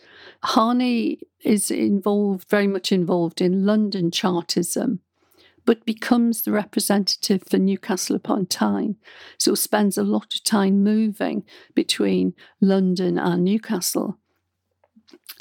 Harney 0.42 1.20
is 1.42 1.70
involved, 1.70 2.48
very 2.48 2.66
much 2.66 2.92
involved 2.92 3.40
in 3.40 3.64
London 3.64 4.10
Chartism, 4.10 5.00
but 5.64 5.84
becomes 5.84 6.42
the 6.42 6.52
representative 6.52 7.42
for 7.48 7.58
Newcastle 7.58 8.16
upon 8.16 8.46
Tyne. 8.46 8.96
So 9.38 9.54
spends 9.54 9.98
a 9.98 10.02
lot 10.02 10.34
of 10.34 10.44
time 10.44 10.82
moving 10.82 11.44
between 11.74 12.34
London 12.60 13.18
and 13.18 13.44
Newcastle 13.44 14.18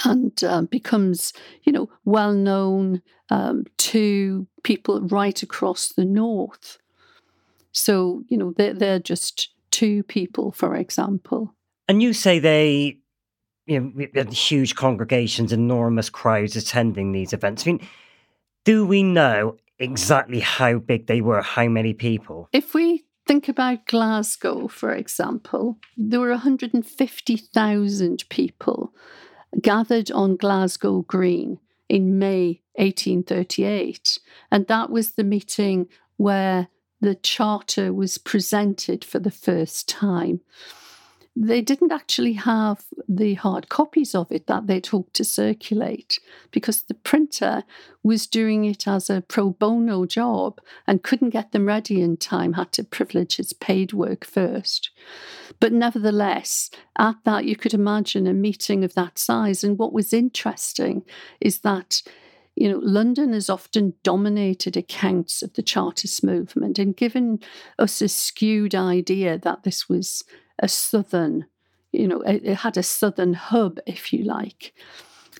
and 0.03 0.43
um, 0.43 0.65
becomes, 0.65 1.33
you 1.63 1.71
know, 1.71 1.89
well 2.05 2.33
known 2.33 3.01
um, 3.29 3.65
to 3.77 4.47
people 4.63 5.01
right 5.01 5.41
across 5.41 5.89
the 5.89 6.05
north. 6.05 6.77
So, 7.71 8.23
you 8.27 8.37
know, 8.37 8.53
they're, 8.57 8.73
they're 8.73 8.99
just 8.99 9.49
two 9.71 10.03
people, 10.03 10.51
for 10.51 10.75
example. 10.75 11.53
And 11.87 12.01
you 12.01 12.13
say 12.13 12.39
they, 12.39 12.99
you 13.67 14.09
know, 14.13 14.23
huge 14.31 14.75
congregations, 14.75 15.53
enormous 15.53 16.09
crowds 16.09 16.55
attending 16.55 17.11
these 17.11 17.33
events. 17.33 17.67
I 17.67 17.71
mean, 17.71 17.87
do 18.63 18.85
we 18.85 19.03
know 19.03 19.57
exactly 19.77 20.39
how 20.39 20.79
big 20.79 21.07
they 21.07 21.21
were? 21.21 21.41
How 21.41 21.67
many 21.67 21.93
people? 21.93 22.49
If 22.53 22.73
we 22.73 23.05
think 23.27 23.49
about 23.49 23.85
Glasgow, 23.85 24.67
for 24.67 24.93
example, 24.93 25.77
there 25.95 26.19
were 26.19 26.29
150,000 26.29 28.25
people 28.29 28.93
gathered 29.61 30.11
on 30.11 30.37
Glasgow 30.37 31.01
Green 31.01 31.59
in 31.89 32.17
May 32.17 32.61
1838. 32.75 34.19
And 34.51 34.67
that 34.67 34.89
was 34.89 35.11
the 35.11 35.23
meeting 35.23 35.87
where 36.15 36.69
the 36.99 37.15
charter 37.15 37.93
was 37.93 38.17
presented 38.17 39.05
for 39.05 39.19
the 39.19 39.31
first 39.31 39.87
time. 39.87 40.41
They 41.39 41.61
didn't 41.61 41.91
actually 41.91 42.33
have 42.33 42.85
the 43.07 43.35
hard 43.35 43.69
copies 43.69 44.15
of 44.15 44.31
it 44.31 44.47
that 44.47 44.65
they'd 44.65 44.87
hoped 44.87 45.13
to 45.15 45.23
circulate 45.23 46.19
because 46.49 46.81
the 46.81 46.95
printer 46.95 47.63
was 48.01 48.25
doing 48.25 48.65
it 48.65 48.87
as 48.87 49.07
a 49.07 49.21
pro 49.21 49.51
bono 49.51 50.07
job 50.07 50.59
and 50.87 51.03
couldn't 51.03 51.29
get 51.29 51.51
them 51.51 51.67
ready 51.67 52.01
in 52.01 52.17
time, 52.17 52.53
had 52.53 52.71
to 52.71 52.83
privilege 52.83 53.35
his 53.35 53.53
paid 53.53 53.93
work 53.93 54.25
first. 54.25 54.89
But 55.59 55.73
nevertheless, 55.73 56.71
at 56.97 57.17
that, 57.25 57.45
you 57.45 57.55
could 57.55 57.75
imagine 57.75 58.25
a 58.25 58.33
meeting 58.33 58.83
of 58.83 58.95
that 58.95 59.19
size. 59.19 59.63
And 59.63 59.77
what 59.77 59.93
was 59.93 60.13
interesting 60.13 61.03
is 61.39 61.59
that 61.59 62.01
you 62.55 62.67
know, 62.67 62.79
London 62.81 63.33
has 63.33 63.47
often 63.47 63.93
dominated 64.01 64.75
accounts 64.75 65.43
of 65.43 65.53
the 65.53 65.61
Chartist 65.61 66.23
movement 66.23 66.79
and 66.79 66.97
given 66.97 67.39
us 67.77 68.01
a 68.01 68.07
skewed 68.07 68.73
idea 68.73 69.37
that 69.37 69.61
this 69.61 69.87
was 69.87 70.23
a 70.59 70.67
southern, 70.67 71.45
you 71.91 72.07
know, 72.07 72.21
it, 72.21 72.45
had 72.45 72.77
a 72.77 72.83
southern 72.83 73.33
hub, 73.33 73.79
if 73.85 74.11
you 74.13 74.23
like. 74.23 74.73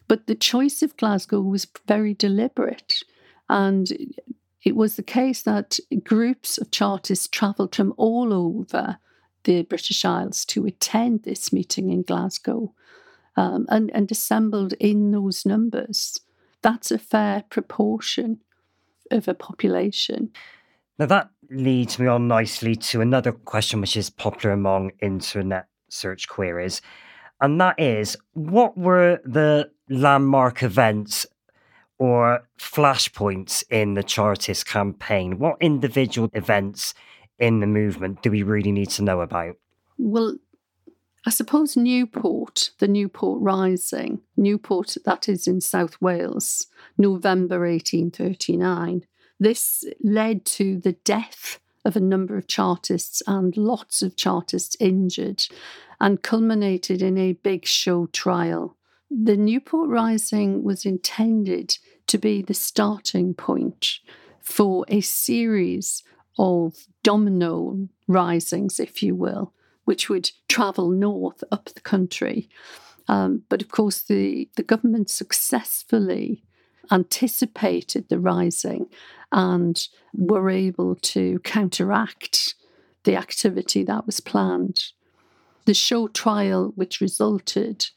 But 0.08 0.28
the 0.28 0.36
choice 0.36 0.82
of 0.82 0.98
Glasgow 0.98 1.42
was 1.42 1.68
very 1.88 2.14
deliberate. 2.14 3.04
And 3.50 3.90
it 4.64 4.76
was 4.76 4.96
the 4.96 5.04
case 5.04 5.42
that 5.44 5.80
groups 6.04 6.58
of 6.58 6.72
Chartists 6.72 7.28
travelled 7.28 7.76
from 7.76 7.94
all 7.98 8.34
over 8.34 8.98
the 9.44 9.64
British 9.64 10.04
Isles 10.04 10.46
to 10.46 10.66
attend 10.66 11.24
this 11.24 11.54
meeting 11.54 11.90
in 11.90 12.04
Glasgow 12.04 12.74
um, 13.36 13.66
and, 13.70 13.92
and 13.94 14.12
assembled 14.12 14.74
in 14.74 15.12
those 15.12 15.46
numbers 15.46 16.20
that's 16.62 16.92
a 16.92 16.98
fair 16.98 17.44
proportion 17.50 18.42
of 19.12 19.28
a 19.28 19.34
population. 19.34 20.32
Now, 21.00 21.06
that 21.06 21.30
leads 21.50 22.00
me 22.00 22.08
on 22.08 22.28
nicely 22.28 22.76
to 22.76 23.02
another 23.02 23.32
question 23.32 23.82
which 23.82 23.98
is 23.98 24.10
popular 24.10 24.54
among 24.54 24.92
internet 25.02 25.68
search 25.90 26.28
queries. 26.28 26.82
And 27.42 27.60
that 27.62 27.80
is 27.80 28.18
what 28.34 28.78
were 28.78 29.20
the 29.24 29.70
landmark 29.90 30.64
events 30.64 31.26
or 32.00 32.48
flashpoints 32.60 33.64
in 33.70 33.94
the 33.94 34.04
Chartist 34.04 34.66
campaign? 34.66 35.40
What 35.40 35.58
individual 35.60 36.30
events 36.34 36.94
in 37.40 37.60
the 37.60 37.68
movement 37.68 38.22
do 38.22 38.32
we 38.32 38.44
really 38.44 38.72
need 38.72 38.90
to 38.92 39.04
know 39.04 39.22
about? 39.22 39.56
Well, 39.98 40.38
I 41.26 41.30
suppose 41.30 41.76
Newport, 41.76 42.72
the 42.80 42.88
Newport 42.88 43.42
Rising, 43.42 44.22
Newport, 44.38 44.96
that 45.06 45.28
is 45.28 45.48
in 45.48 45.60
South 45.60 46.00
Wales, 46.02 46.68
November 46.98 47.60
1839, 47.60 49.06
this 49.40 49.84
led 50.04 50.46
to 50.46 50.80
the 50.80 50.94
death 50.94 51.60
of 51.86 51.96
a 51.96 52.02
number 52.02 52.38
of 52.38 52.48
Chartists 52.48 53.22
and 53.28 53.56
lots 53.56 54.02
of 54.02 54.16
Chartists 54.16 54.76
injured 54.80 55.46
and 56.00 56.22
culminated 56.22 57.02
in 57.02 57.18
a 57.18 57.34
big 57.34 57.66
show 57.66 58.08
trial. 58.08 58.76
The 59.10 59.38
Newport 59.38 59.90
Rising 59.90 60.64
was 60.64 60.86
intended 60.86 61.78
to 62.08 62.18
be 62.18 62.42
the 62.42 62.54
starting 62.54 63.34
point 63.34 64.00
for 64.42 64.86
a 64.90 65.02
series 65.02 66.04
of 66.38 66.88
domino 67.04 67.88
risings, 68.08 68.80
if 68.80 69.02
you 69.02 69.16
will, 69.16 69.54
which 69.86 70.10
would 70.10 70.32
travel 70.48 70.90
north 70.90 71.44
up 71.52 71.66
the 71.66 71.82
country. 71.82 72.50
Um, 73.08 73.44
but 73.50 73.62
of 73.62 73.70
course, 73.70 74.02
the, 74.02 74.50
the 74.56 74.64
government 74.64 75.10
successfully 75.10 76.44
anticipated 76.92 78.10
the 78.10 78.20
rising 78.20 78.88
and 79.32 79.88
were 80.14 80.50
able 80.50 80.96
to 80.96 81.40
counteract 81.40 82.56
the 83.04 83.16
activity 83.16 83.84
that 83.84 84.06
was 84.06 84.20
planned. 84.20 84.92
The 85.66 85.74
show 85.74 86.08
trial, 86.08 86.72
which 86.76 87.02
resulted 87.02 87.88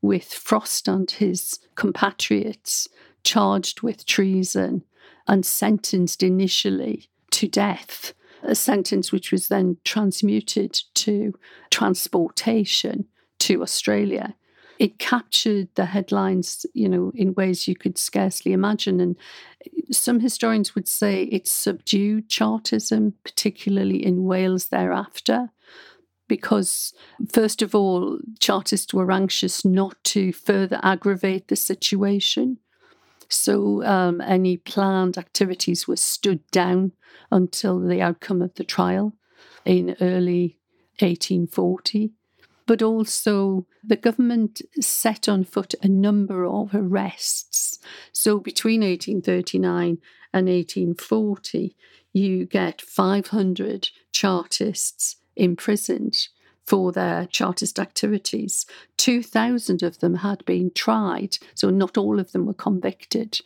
with 0.00 0.32
Frost 0.32 0.88
and 0.88 1.10
his 1.10 1.58
compatriots 1.74 2.88
charged 3.24 3.82
with 3.82 4.06
treason 4.06 4.84
and 5.26 5.44
sentenced 5.44 6.22
initially 6.22 7.08
to 7.32 7.48
death 7.48 8.14
a 8.42 8.54
sentence 8.54 9.12
which 9.12 9.32
was 9.32 9.48
then 9.48 9.76
transmuted 9.84 10.80
to 10.94 11.34
transportation 11.70 13.06
to 13.40 13.62
Australia. 13.62 14.34
It 14.78 14.98
captured 14.98 15.68
the 15.74 15.86
headlines, 15.86 16.66
you 16.74 16.88
know, 16.88 17.10
in 17.14 17.34
ways 17.34 17.66
you 17.66 17.74
could 17.74 17.98
scarcely 17.98 18.52
imagine. 18.52 19.00
And 19.00 19.16
some 19.90 20.20
historians 20.20 20.74
would 20.74 20.88
say 20.88 21.24
it 21.24 21.46
subdued 21.46 22.28
Chartism, 22.28 23.14
particularly 23.24 24.04
in 24.04 24.24
Wales 24.24 24.66
thereafter 24.68 25.50
because, 26.28 26.92
first 27.32 27.62
of 27.62 27.74
all, 27.74 28.18
Chartists 28.40 28.92
were 28.92 29.10
anxious 29.12 29.64
not 29.64 29.96
to 30.04 30.32
further 30.32 30.80
aggravate 30.82 31.48
the 31.48 31.56
situation. 31.56 32.58
So 33.28 33.84
um, 33.84 34.20
any 34.20 34.56
planned 34.56 35.18
activities 35.18 35.86
were 35.86 35.96
stood 35.96 36.48
down 36.50 36.92
until 37.30 37.80
the 37.80 38.00
outcome 38.00 38.42
of 38.42 38.54
the 38.54 38.64
trial 38.64 39.14
in 39.64 39.96
early 40.00 40.58
1840. 41.00 42.12
But 42.66 42.82
also 42.82 43.66
the 43.82 43.96
government 43.96 44.60
set 44.80 45.28
on 45.28 45.44
foot 45.44 45.74
a 45.82 45.88
number 45.88 46.44
of 46.44 46.74
arrests. 46.74 47.78
So 48.12 48.38
between 48.38 48.80
1839 48.80 49.98
and 50.32 50.48
1840, 50.48 51.76
you 52.12 52.44
get 52.46 52.82
500 52.82 53.90
Chartists 54.12 55.16
imprisoned 55.36 56.28
for 56.66 56.90
their 56.90 57.26
Chartist 57.26 57.78
activities. 57.78 58.66
2,000 58.96 59.82
of 59.82 60.00
them 60.00 60.16
had 60.16 60.44
been 60.44 60.72
tried, 60.74 61.38
so 61.54 61.70
not 61.70 61.96
all 61.96 62.18
of 62.18 62.32
them 62.32 62.46
were 62.46 62.54
convicted. 62.54 63.40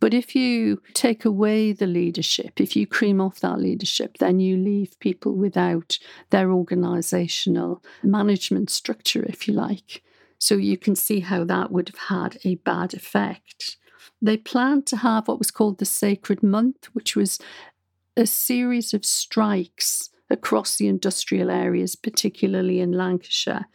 But 0.00 0.14
if 0.14 0.34
you 0.34 0.80
take 0.94 1.24
away 1.24 1.72
the 1.72 1.86
leadership, 1.86 2.60
if 2.60 2.76
you 2.76 2.86
cream 2.86 3.20
off 3.20 3.40
that 3.40 3.60
leadership, 3.60 4.18
then 4.18 4.38
you 4.38 4.56
leave 4.56 4.98
people 5.00 5.34
without 5.34 5.98
their 6.30 6.48
organisational 6.48 7.82
management 8.02 8.70
structure, 8.70 9.24
if 9.24 9.48
you 9.48 9.54
like. 9.54 10.02
So 10.38 10.54
you 10.54 10.78
can 10.78 10.94
see 10.94 11.20
how 11.20 11.44
that 11.44 11.72
would 11.72 11.88
have 11.88 12.08
had 12.08 12.38
a 12.44 12.56
bad 12.56 12.94
effect. 12.94 13.76
They 14.22 14.36
planned 14.36 14.86
to 14.86 14.98
have 14.98 15.26
what 15.26 15.38
was 15.38 15.50
called 15.50 15.78
the 15.78 15.84
Sacred 15.84 16.42
Month, 16.42 16.88
which 16.92 17.16
was 17.16 17.38
a 18.16 18.26
series 18.26 18.94
of 18.94 19.04
strikes 19.04 20.10
across 20.30 20.76
the 20.76 20.88
industrial 20.88 21.50
areas, 21.50 21.96
particularly 21.96 22.80
in 22.80 22.92
Lancashire. 22.92 23.66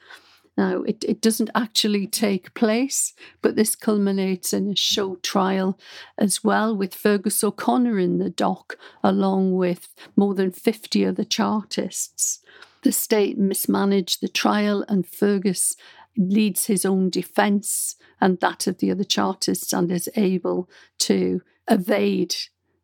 Now, 0.56 0.84
it, 0.84 1.04
it 1.08 1.20
doesn't 1.20 1.50
actually 1.56 2.06
take 2.06 2.54
place, 2.54 3.14
but 3.42 3.56
this 3.56 3.76
culminates 3.76 4.54
in 4.54 4.70
a 4.72 4.76
show 4.76 5.16
trial 5.16 5.80
as 6.18 6.44
well, 6.44 6.76
with 6.76 6.94
Feargus 6.94 7.44
O'Connor 7.44 7.98
in 7.98 8.20
the 8.20 8.30
dock, 8.30 8.78
along 9.04 9.54
with 9.54 9.90
more 10.16 10.36
than 10.36 10.52
50 10.52 11.06
other 11.06 11.24
Chartists. 11.24 12.40
The 12.84 12.92
state 12.92 13.38
mismanaged 13.38 14.22
the 14.22 14.28
trial, 14.28 14.86
and 14.88 15.06
Feargus 15.08 15.76
leads 16.16 16.66
his 16.68 16.86
own 16.86 17.10
defence 17.10 17.96
and 18.22 18.40
that 18.40 18.68
of 18.68 18.78
the 18.78 18.92
other 18.92 19.04
Chartists 19.04 19.74
and 19.74 19.92
is 19.92 20.10
able 20.16 20.70
to 21.00 21.42
evade 21.70 22.36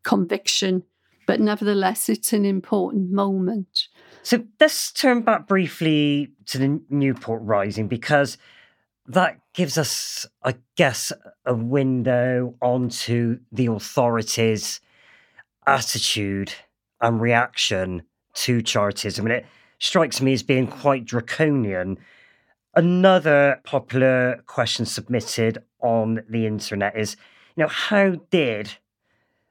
conviction 0.03 0.83
but 1.29 1.39
nevertheless, 1.39 2.09
it's 2.09 2.33
an 2.33 2.43
important 2.43 3.11
moment. 3.11 3.87
So 4.23 4.43
let's 4.59 4.91
turn 4.91 5.21
back 5.21 5.47
briefly 5.47 6.31
to 6.47 6.57
the 6.57 6.81
Newport 6.89 7.43
Rising 7.43 7.87
because 7.87 8.39
that 9.05 9.39
gives 9.53 9.77
us, 9.77 10.25
I 10.41 10.55
guess, 10.75 11.11
a 11.45 11.53
window 11.53 12.55
onto 12.63 13.41
the 13.51 13.67
authorities' 13.67 14.81
attitude 15.67 16.51
and 16.99 17.21
reaction 17.21 18.01
to 18.33 18.63
Chartism. 18.63 19.27
And 19.27 19.33
it 19.35 19.45
strikes 19.77 20.21
me 20.21 20.33
as 20.33 20.41
being 20.41 20.65
quite 20.65 21.05
draconian. 21.05 21.99
Another 22.73 23.61
popular 23.65 24.41
question 24.47 24.83
submitted 24.87 25.59
on 25.79 26.23
the 26.27 26.47
internet 26.47 26.97
is, 26.97 27.17
you 27.55 27.61
know, 27.61 27.69
how 27.69 28.15
did 28.31 28.77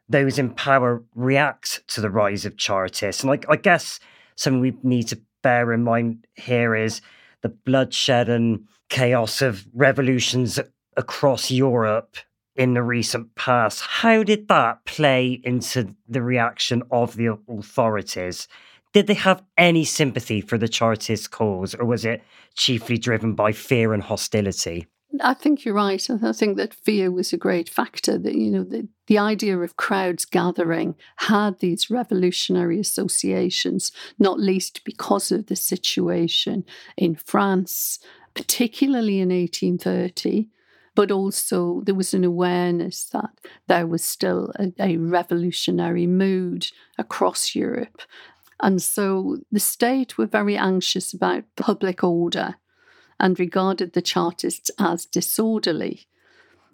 those 0.08 0.38
in 0.38 0.50
power 0.50 1.02
react 1.14 1.86
to 1.88 2.00
the 2.00 2.10
rise 2.10 2.44
of 2.44 2.56
Chartists. 2.56 3.22
And 3.22 3.30
like 3.30 3.44
I 3.48 3.56
guess 3.56 4.00
something 4.36 4.60
we 4.60 4.76
need 4.82 5.08
to 5.08 5.20
bear 5.42 5.72
in 5.72 5.84
mind 5.84 6.26
here 6.34 6.74
is 6.74 7.00
the 7.42 7.48
bloodshed 7.48 8.28
and 8.28 8.66
chaos 8.88 9.42
of 9.42 9.66
revolutions 9.74 10.58
across 10.96 11.50
Europe 11.50 12.16
in 12.56 12.74
the 12.74 12.82
recent 12.82 13.34
past. 13.36 13.80
How 13.82 14.22
did 14.22 14.48
that 14.48 14.84
play 14.84 15.40
into 15.44 15.94
the 16.08 16.22
reaction 16.22 16.82
of 16.90 17.14
the 17.16 17.38
authorities? 17.48 18.48
Did 18.92 19.06
they 19.06 19.14
have 19.14 19.44
any 19.56 19.84
sympathy 19.84 20.40
for 20.40 20.58
the 20.58 20.68
Chartist 20.68 21.30
cause, 21.30 21.74
or 21.74 21.84
was 21.84 22.04
it 22.04 22.22
chiefly 22.54 22.98
driven 22.98 23.34
by 23.34 23.52
fear 23.52 23.92
and 23.92 24.02
hostility? 24.02 24.86
I 25.22 25.34
think 25.34 25.64
you're 25.64 25.74
right. 25.74 26.08
I 26.10 26.32
think 26.32 26.56
that 26.56 26.74
fear 26.74 27.10
was 27.10 27.32
a 27.32 27.38
great 27.38 27.68
factor. 27.68 28.18
That 28.18 28.34
you 28.34 28.50
know, 28.50 28.64
the, 28.64 28.88
the 29.06 29.18
idea 29.18 29.58
of 29.58 29.76
crowds 29.76 30.24
gathering 30.24 30.96
had 31.16 31.58
these 31.58 31.90
revolutionary 31.90 32.78
associations, 32.78 33.90
not 34.18 34.38
least 34.38 34.84
because 34.84 35.32
of 35.32 35.46
the 35.46 35.56
situation 35.56 36.64
in 36.96 37.14
France, 37.14 37.98
particularly 38.34 39.20
in 39.20 39.30
1830. 39.30 40.48
But 40.94 41.10
also, 41.10 41.80
there 41.84 41.94
was 41.94 42.12
an 42.12 42.24
awareness 42.24 43.04
that 43.04 43.30
there 43.68 43.86
was 43.86 44.04
still 44.04 44.52
a, 44.58 44.72
a 44.80 44.96
revolutionary 44.96 46.06
mood 46.06 46.70
across 46.98 47.54
Europe. 47.54 48.02
And 48.60 48.82
so 48.82 49.38
the 49.52 49.60
state 49.60 50.18
were 50.18 50.26
very 50.26 50.56
anxious 50.56 51.14
about 51.14 51.44
public 51.56 52.02
order 52.02 52.56
and 53.20 53.38
regarded 53.38 53.92
the 53.92 54.02
Chartists 54.02 54.70
as 54.78 55.06
disorderly 55.06 56.06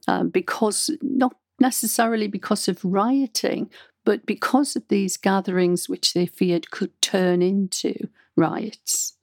um, 0.07 0.28
because, 0.28 0.90
not 1.00 1.37
necessarily 1.59 2.26
because 2.28 2.68
of 2.68 2.85
rioting, 2.85 3.70
but 4.04 4.26
because 4.26 4.76
of 4.76 4.87
these 4.88 5.16
gatherings 5.16 5.88
which 5.88 6.12
they 6.12 6.26
feared 6.26 6.70
could 6.70 7.00
turn 7.00 7.40
into 7.40 8.09
riots. 8.37 9.13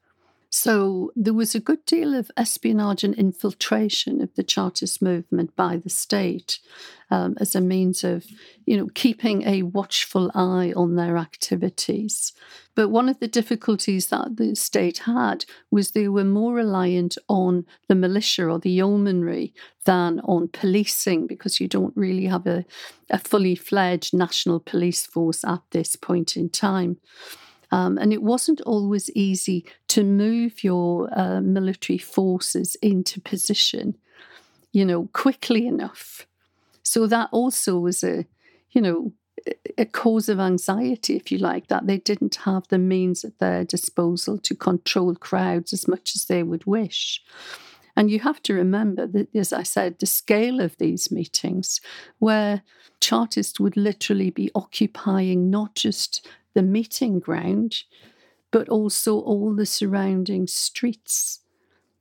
So 0.53 1.13
there 1.15 1.33
was 1.33 1.55
a 1.55 1.61
good 1.61 1.85
deal 1.85 2.13
of 2.13 2.29
espionage 2.35 3.05
and 3.05 3.15
infiltration 3.15 4.21
of 4.21 4.35
the 4.35 4.43
Chartist 4.43 5.01
movement 5.01 5.55
by 5.55 5.77
the 5.77 5.89
state 5.89 6.59
um, 7.09 7.37
as 7.39 7.55
a 7.55 7.61
means 7.61 8.03
of, 8.03 8.25
you 8.65 8.75
know, 8.75 8.89
keeping 8.93 9.47
a 9.47 9.63
watchful 9.63 10.29
eye 10.35 10.73
on 10.75 10.95
their 10.97 11.15
activities. 11.15 12.33
But 12.75 12.89
one 12.89 13.07
of 13.07 13.21
the 13.21 13.29
difficulties 13.29 14.07
that 14.07 14.35
the 14.35 14.53
state 14.57 14.99
had 14.99 15.45
was 15.71 15.91
they 15.91 16.09
were 16.09 16.25
more 16.25 16.53
reliant 16.53 17.17
on 17.29 17.65
the 17.87 17.95
militia 17.95 18.49
or 18.49 18.59
the 18.59 18.71
yeomanry 18.71 19.53
than 19.85 20.19
on 20.25 20.49
policing 20.49 21.27
because 21.27 21.61
you 21.61 21.69
don't 21.69 21.95
really 21.95 22.25
have 22.25 22.45
a, 22.45 22.65
a 23.09 23.19
fully 23.19 23.55
fledged 23.55 24.13
national 24.13 24.59
police 24.59 25.05
force 25.05 25.45
at 25.45 25.61
this 25.71 25.95
point 25.95 26.35
in 26.35 26.49
time. 26.49 26.97
Um, 27.71 27.97
and 27.97 28.11
it 28.11 28.21
wasn't 28.21 28.61
always 28.61 29.09
easy 29.11 29.65
to 29.89 30.03
move 30.03 30.63
your 30.63 31.09
uh, 31.17 31.41
military 31.41 31.97
forces 31.97 32.75
into 32.81 33.21
position, 33.21 33.97
you 34.73 34.85
know, 34.85 35.09
quickly 35.13 35.67
enough. 35.67 36.27
So 36.83 37.07
that 37.07 37.29
also 37.31 37.79
was 37.79 38.03
a, 38.03 38.25
you 38.71 38.81
know, 38.81 39.13
a 39.77 39.85
cause 39.85 40.29
of 40.29 40.39
anxiety, 40.39 41.15
if 41.15 41.31
you 41.31 41.37
like, 41.37 41.67
that 41.67 41.87
they 41.87 41.97
didn't 41.97 42.35
have 42.35 42.67
the 42.67 42.77
means 42.77 43.23
at 43.23 43.39
their 43.39 43.63
disposal 43.63 44.37
to 44.39 44.55
control 44.55 45.15
crowds 45.15 45.73
as 45.73 45.87
much 45.87 46.15
as 46.15 46.25
they 46.25 46.43
would 46.43 46.65
wish. 46.65 47.23
And 47.95 48.09
you 48.09 48.19
have 48.19 48.41
to 48.43 48.53
remember 48.53 49.07
that, 49.07 49.35
as 49.35 49.51
I 49.51 49.63
said, 49.63 49.99
the 49.99 50.05
scale 50.05 50.59
of 50.59 50.77
these 50.77 51.11
meetings, 51.11 51.81
where 52.19 52.61
Chartists 52.99 53.59
would 53.59 53.75
literally 53.75 54.29
be 54.29 54.51
occupying 54.53 55.49
not 55.49 55.75
just 55.75 56.27
the 56.53 56.61
meeting 56.61 57.19
ground, 57.19 57.83
but 58.51 58.69
also 58.69 59.19
all 59.19 59.55
the 59.55 59.65
surrounding 59.65 60.47
streets 60.47 61.39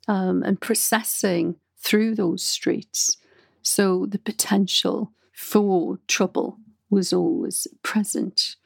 um, 0.09 0.43
and 0.43 0.61
processing 0.61 1.57
through 1.79 2.15
those 2.15 2.43
streets. 2.43 3.17
So 3.63 4.07
the 4.07 4.19
potential 4.19 5.13
for 5.33 5.99
trouble 6.09 6.59
was 6.91 7.13
always 7.13 7.67
present. 7.83 8.57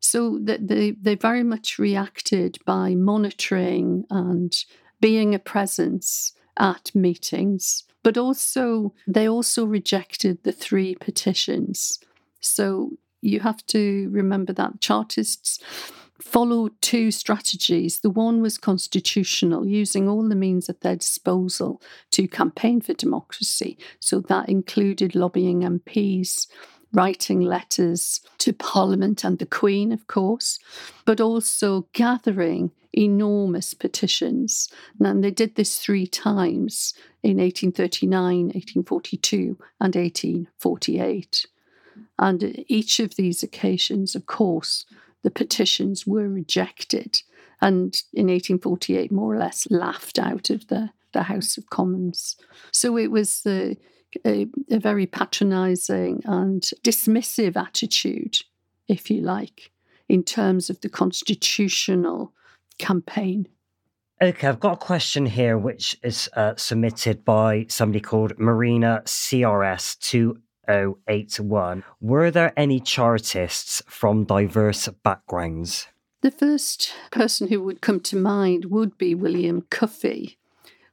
So 0.00 0.38
they, 0.40 0.92
they 0.92 1.14
very 1.14 1.42
much 1.42 1.78
reacted 1.78 2.58
by 2.64 2.94
monitoring 2.94 4.04
and 4.10 4.54
being 5.00 5.34
a 5.34 5.38
presence 5.38 6.32
at 6.58 6.94
meetings, 6.94 7.84
but 8.02 8.16
also 8.16 8.94
they 9.06 9.28
also 9.28 9.64
rejected 9.64 10.42
the 10.42 10.52
three 10.52 10.94
petitions. 10.94 11.98
So 12.40 12.92
you 13.20 13.40
have 13.40 13.64
to 13.66 14.08
remember 14.10 14.52
that 14.52 14.80
Chartists 14.80 15.58
followed 16.20 16.72
two 16.80 17.10
strategies. 17.10 18.00
The 18.00 18.10
one 18.10 18.40
was 18.40 18.58
constitutional, 18.58 19.66
using 19.66 20.08
all 20.08 20.28
the 20.28 20.34
means 20.34 20.68
at 20.68 20.80
their 20.80 20.96
disposal 20.96 21.82
to 22.12 22.28
campaign 22.28 22.80
for 22.80 22.94
democracy. 22.94 23.78
So 24.00 24.20
that 24.20 24.48
included 24.48 25.14
lobbying 25.14 25.60
MPs, 25.60 26.46
writing 26.92 27.40
letters 27.40 28.20
to 28.38 28.52
Parliament 28.52 29.24
and 29.24 29.38
the 29.38 29.46
Queen, 29.46 29.92
of 29.92 30.06
course, 30.06 30.58
but 31.04 31.20
also 31.20 31.86
gathering 31.92 32.70
enormous 32.92 33.74
petitions. 33.74 34.68
And 34.98 35.22
they 35.22 35.30
did 35.30 35.54
this 35.54 35.78
three 35.78 36.06
times 36.06 36.94
in 37.22 37.36
1839, 37.36 38.46
1842, 38.46 39.58
and 39.80 39.94
1848. 39.94 41.46
And 42.18 42.64
each 42.68 42.98
of 43.00 43.16
these 43.16 43.42
occasions, 43.42 44.14
of 44.14 44.26
course, 44.26 44.86
the 45.22 45.30
petitions 45.30 46.06
were 46.06 46.28
rejected 46.28 47.20
and 47.60 48.02
in 48.12 48.26
1848 48.26 49.10
more 49.10 49.34
or 49.34 49.38
less 49.38 49.66
laughed 49.70 50.18
out 50.18 50.50
of 50.50 50.68
the, 50.68 50.90
the 51.12 51.24
House 51.24 51.56
of 51.56 51.70
Commons. 51.70 52.36
So 52.72 52.96
it 52.96 53.10
was 53.10 53.42
a, 53.46 53.76
a, 54.24 54.46
very 54.70 55.06
patronising 55.06 56.22
and 56.24 56.62
dismissive 56.84 57.56
attitude, 57.56 58.38
if 58.88 59.10
you 59.10 59.22
like, 59.22 59.70
in 60.08 60.22
terms 60.22 60.70
of 60.70 60.80
the 60.80 60.88
constitutional 60.88 62.32
campaign. 62.78 63.48
Okay, 64.22 64.48
I've 64.48 64.60
got 64.60 64.74
a 64.74 64.86
question 64.86 65.26
here 65.26 65.58
which 65.58 65.98
is 66.02 66.30
uh, 66.36 66.54
submitted 66.56 67.24
by 67.24 67.66
somebody 67.68 68.00
called 68.00 68.38
Marina 68.38 69.02
CRS 69.04 69.98
2081. 70.66 71.84
Were 72.00 72.30
there 72.30 72.52
any 72.56 72.80
Chartists 72.80 73.82
from 73.86 74.24
diverse 74.24 74.88
backgrounds? 75.02 75.88
The 76.22 76.30
first 76.30 76.92
person 77.10 77.48
who 77.48 77.62
would 77.62 77.80
come 77.80 78.00
to 78.00 78.16
mind 78.16 78.66
would 78.66 78.98
be 78.98 79.14
William 79.14 79.62
Cuffay. 79.70 80.36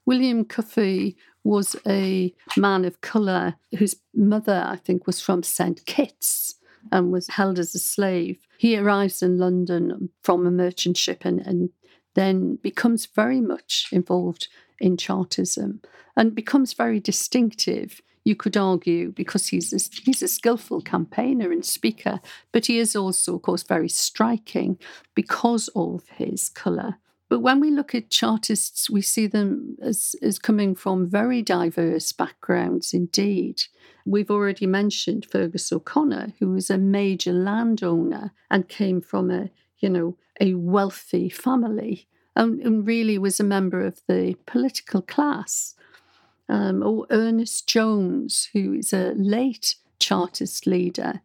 William 0.05 0.45
Cuffay 0.45 1.15
was 1.43 1.75
a 1.87 2.33
man 2.57 2.85
of 2.85 3.01
colour 3.01 3.55
whose 3.77 3.95
mother, 4.13 4.63
I 4.65 4.75
think, 4.75 5.07
was 5.07 5.21
from 5.21 5.43
St. 5.43 5.85
Kitts 5.85 6.55
and 6.91 7.11
was 7.11 7.29
held 7.29 7.59
as 7.59 7.73
a 7.73 7.79
slave. 7.79 8.37
He 8.57 8.77
arrives 8.77 9.23
in 9.23 9.37
London 9.37 10.09
from 10.21 10.45
a 10.45 10.51
merchant 10.51 10.97
ship 10.97 11.25
and, 11.25 11.39
and 11.39 11.69
then 12.13 12.57
becomes 12.57 13.05
very 13.05 13.41
much 13.41 13.87
involved 13.91 14.47
in 14.79 14.97
Chartism 14.97 15.81
and 16.15 16.35
becomes 16.35 16.73
very 16.73 16.99
distinctive. 16.99 18.01
You 18.23 18.35
could 18.35 18.55
argue 18.55 19.11
because 19.11 19.47
he's 19.47 19.73
a, 19.73 20.01
he's 20.03 20.23
a 20.23 20.27
skillful 20.27 20.81
campaigner 20.81 21.51
and 21.51 21.65
speaker, 21.65 22.19
but 22.51 22.67
he 22.67 22.79
is 22.79 22.95
also, 22.95 23.35
of 23.35 23.41
course, 23.41 23.63
very 23.63 23.89
striking 23.89 24.77
because 25.13 25.69
of 25.75 26.03
his 26.15 26.49
colour. 26.49 26.95
But 27.29 27.39
when 27.39 27.59
we 27.59 27.71
look 27.71 27.95
at 27.95 28.11
Chartists, 28.11 28.89
we 28.89 29.01
see 29.01 29.27
them 29.27 29.75
as, 29.81 30.15
as 30.21 30.37
coming 30.37 30.75
from 30.75 31.09
very 31.09 31.41
diverse 31.41 32.11
backgrounds 32.11 32.93
indeed. 32.93 33.63
We've 34.05 34.29
already 34.29 34.67
mentioned 34.67 35.27
Feargus 35.27 35.71
O'Connor, 35.71 36.33
who 36.39 36.49
was 36.49 36.69
a 36.69 36.77
major 36.77 37.33
landowner 37.33 38.33
and 38.51 38.69
came 38.69 39.01
from 39.01 39.31
a, 39.31 39.49
you 39.79 39.89
know, 39.89 40.17
a 40.39 40.53
wealthy 40.53 41.29
family 41.29 42.07
and, 42.35 42.61
and 42.61 42.85
really 42.85 43.17
was 43.17 43.39
a 43.39 43.43
member 43.43 43.85
of 43.85 44.01
the 44.07 44.35
political 44.45 45.01
class. 45.01 45.75
Um, 46.53 46.83
or 46.83 47.07
Ernest 47.09 47.67
Jones, 47.67 48.49
who 48.53 48.73
is 48.73 48.93
a 48.93 49.13
late 49.15 49.75
Chartist 49.99 50.67
leader, 50.67 51.21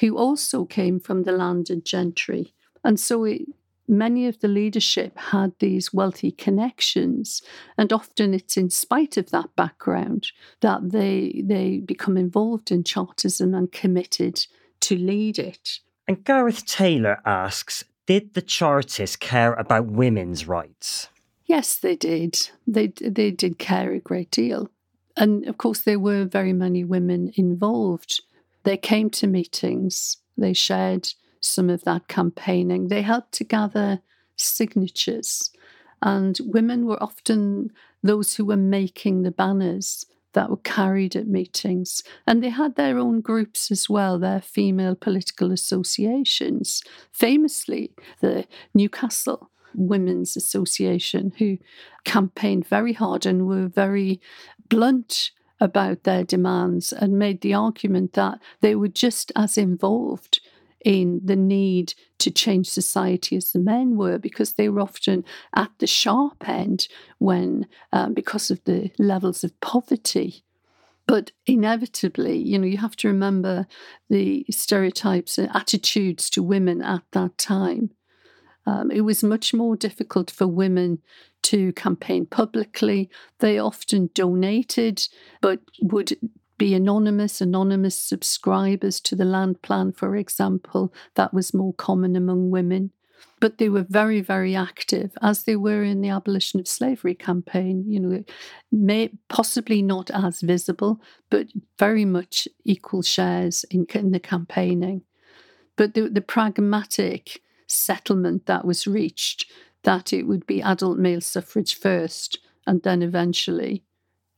who 0.00 0.16
also 0.16 0.64
came 0.64 0.98
from 0.98 1.22
the 1.22 1.32
landed 1.32 1.84
gentry. 1.84 2.52
And 2.82 2.98
so 2.98 3.24
it, 3.24 3.42
many 3.88 4.26
of 4.26 4.40
the 4.40 4.48
leadership 4.48 5.16
had 5.16 5.52
these 5.58 5.92
wealthy 5.92 6.30
connections 6.30 7.42
and 7.76 7.92
often 7.92 8.32
it's 8.34 8.56
in 8.56 8.70
spite 8.70 9.16
of 9.16 9.30
that 9.30 9.54
background 9.56 10.28
that 10.60 10.90
they 10.90 11.42
they 11.44 11.78
become 11.78 12.16
involved 12.16 12.70
in 12.70 12.84
chartism 12.84 13.54
and 13.54 13.72
committed 13.72 14.46
to 14.80 14.96
lead 14.96 15.38
it 15.38 15.80
and 16.06 16.24
gareth 16.24 16.64
taylor 16.64 17.20
asks 17.26 17.84
did 18.06 18.34
the 18.34 18.42
chartists 18.42 19.16
care 19.16 19.54
about 19.54 19.86
women's 19.86 20.46
rights 20.46 21.08
yes 21.52 21.76
they 21.76 21.96
did 21.96 22.50
they 22.66 22.86
they 23.20 23.30
did 23.30 23.58
care 23.58 23.92
a 23.92 24.00
great 24.00 24.30
deal 24.30 24.70
and 25.16 25.46
of 25.46 25.56
course 25.58 25.80
there 25.80 25.98
were 26.08 26.24
very 26.24 26.52
many 26.52 26.82
women 26.84 27.32
involved 27.36 28.22
they 28.64 28.76
came 28.76 29.08
to 29.10 29.26
meetings 29.26 30.18
they 30.36 30.52
shared 30.52 31.04
some 31.42 31.68
of 31.68 31.84
that 31.84 32.08
campaigning. 32.08 32.88
They 32.88 33.02
helped 33.02 33.32
to 33.32 33.44
gather 33.44 34.00
signatures, 34.36 35.50
and 36.00 36.38
women 36.44 36.86
were 36.86 37.02
often 37.02 37.72
those 38.02 38.34
who 38.34 38.44
were 38.44 38.56
making 38.56 39.22
the 39.22 39.30
banners 39.30 40.06
that 40.32 40.48
were 40.48 40.56
carried 40.56 41.14
at 41.14 41.26
meetings. 41.26 42.02
And 42.26 42.42
they 42.42 42.48
had 42.48 42.74
their 42.74 42.98
own 42.98 43.20
groups 43.20 43.70
as 43.70 43.88
well, 43.90 44.18
their 44.18 44.40
female 44.40 44.94
political 44.94 45.52
associations. 45.52 46.82
Famously, 47.12 47.92
the 48.20 48.46
Newcastle 48.72 49.50
Women's 49.74 50.36
Association, 50.36 51.32
who 51.38 51.58
campaigned 52.04 52.66
very 52.66 52.92
hard 52.92 53.26
and 53.26 53.46
were 53.46 53.68
very 53.68 54.20
blunt 54.68 55.30
about 55.60 56.02
their 56.02 56.24
demands 56.24 56.92
and 56.92 57.18
made 57.18 57.40
the 57.40 57.54
argument 57.54 58.14
that 58.14 58.40
they 58.60 58.74
were 58.74 58.88
just 58.88 59.30
as 59.36 59.56
involved 59.56 60.40
in 60.84 61.20
the 61.24 61.36
need 61.36 61.94
to 62.18 62.30
change 62.30 62.68
society 62.68 63.36
as 63.36 63.52
the 63.52 63.58
men 63.58 63.96
were 63.96 64.18
because 64.18 64.54
they 64.54 64.68
were 64.68 64.80
often 64.80 65.24
at 65.54 65.70
the 65.78 65.86
sharp 65.86 66.48
end 66.48 66.88
when, 67.18 67.66
um, 67.92 68.14
because 68.14 68.50
of 68.50 68.62
the 68.64 68.90
levels 68.98 69.44
of 69.44 69.58
poverty. 69.60 70.42
But 71.06 71.32
inevitably, 71.46 72.38
you 72.38 72.58
know, 72.58 72.66
you 72.66 72.78
have 72.78 72.96
to 72.96 73.08
remember 73.08 73.66
the 74.08 74.44
stereotypes 74.50 75.38
and 75.38 75.54
attitudes 75.54 76.30
to 76.30 76.42
women 76.42 76.82
at 76.82 77.02
that 77.12 77.38
time. 77.38 77.90
Um, 78.66 78.90
it 78.90 79.02
was 79.02 79.22
much 79.22 79.52
more 79.52 79.76
difficult 79.76 80.30
for 80.30 80.46
women 80.46 80.98
to 81.42 81.72
campaign 81.72 82.26
publicly. 82.26 83.10
They 83.40 83.58
often 83.58 84.10
donated, 84.14 85.08
but 85.40 85.60
would 85.80 86.16
be 86.58 86.74
anonymous, 86.74 87.40
anonymous 87.40 87.96
subscribers 87.96 89.00
to 89.00 89.16
the 89.16 89.24
land 89.24 89.62
plan, 89.62 89.92
for 89.92 90.16
example. 90.16 90.94
That 91.14 91.34
was 91.34 91.52
more 91.52 91.74
common 91.74 92.14
among 92.14 92.50
women. 92.50 92.92
But 93.40 93.58
they 93.58 93.68
were 93.68 93.82
very, 93.88 94.20
very 94.20 94.54
active, 94.54 95.10
as 95.20 95.42
they 95.42 95.56
were 95.56 95.82
in 95.82 96.00
the 96.00 96.10
abolition 96.10 96.60
of 96.60 96.68
slavery 96.68 97.16
campaign. 97.16 97.84
You 97.88 97.98
know, 97.98 98.24
may, 98.70 99.10
possibly 99.28 99.82
not 99.82 100.12
as 100.12 100.40
visible, 100.40 101.00
but 101.30 101.48
very 101.76 102.04
much 102.04 102.46
equal 102.64 103.02
shares 103.02 103.64
in, 103.64 103.86
in 103.92 104.12
the 104.12 104.20
campaigning. 104.20 105.02
But 105.74 105.94
the, 105.94 106.08
the 106.08 106.20
pragmatic 106.20 107.42
settlement 107.72 108.46
that 108.46 108.64
was 108.64 108.86
reached 108.86 109.46
that 109.82 110.12
it 110.12 110.24
would 110.24 110.46
be 110.46 110.62
adult 110.62 110.98
male 110.98 111.20
suffrage 111.20 111.74
first 111.74 112.38
and 112.66 112.82
then 112.82 113.02
eventually 113.02 113.82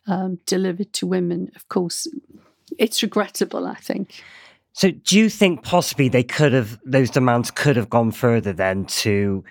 um, 0.06 0.38
delivered 0.46 0.92
to 0.94 1.06
women, 1.06 1.50
of 1.56 1.68
course, 1.68 2.06
it's 2.78 3.02
regrettable, 3.02 3.66
I 3.66 3.74
think. 3.74 4.22
So, 4.72 4.90
do 4.90 5.18
you 5.18 5.28
think 5.28 5.62
possibly 5.62 6.08
they 6.08 6.24
could 6.24 6.52
have, 6.52 6.78
those 6.84 7.10
demands 7.10 7.50
could 7.50 7.76
have 7.76 7.88
gone 7.88 8.10
further 8.10 8.52
then 8.52 8.86
to 8.86 9.44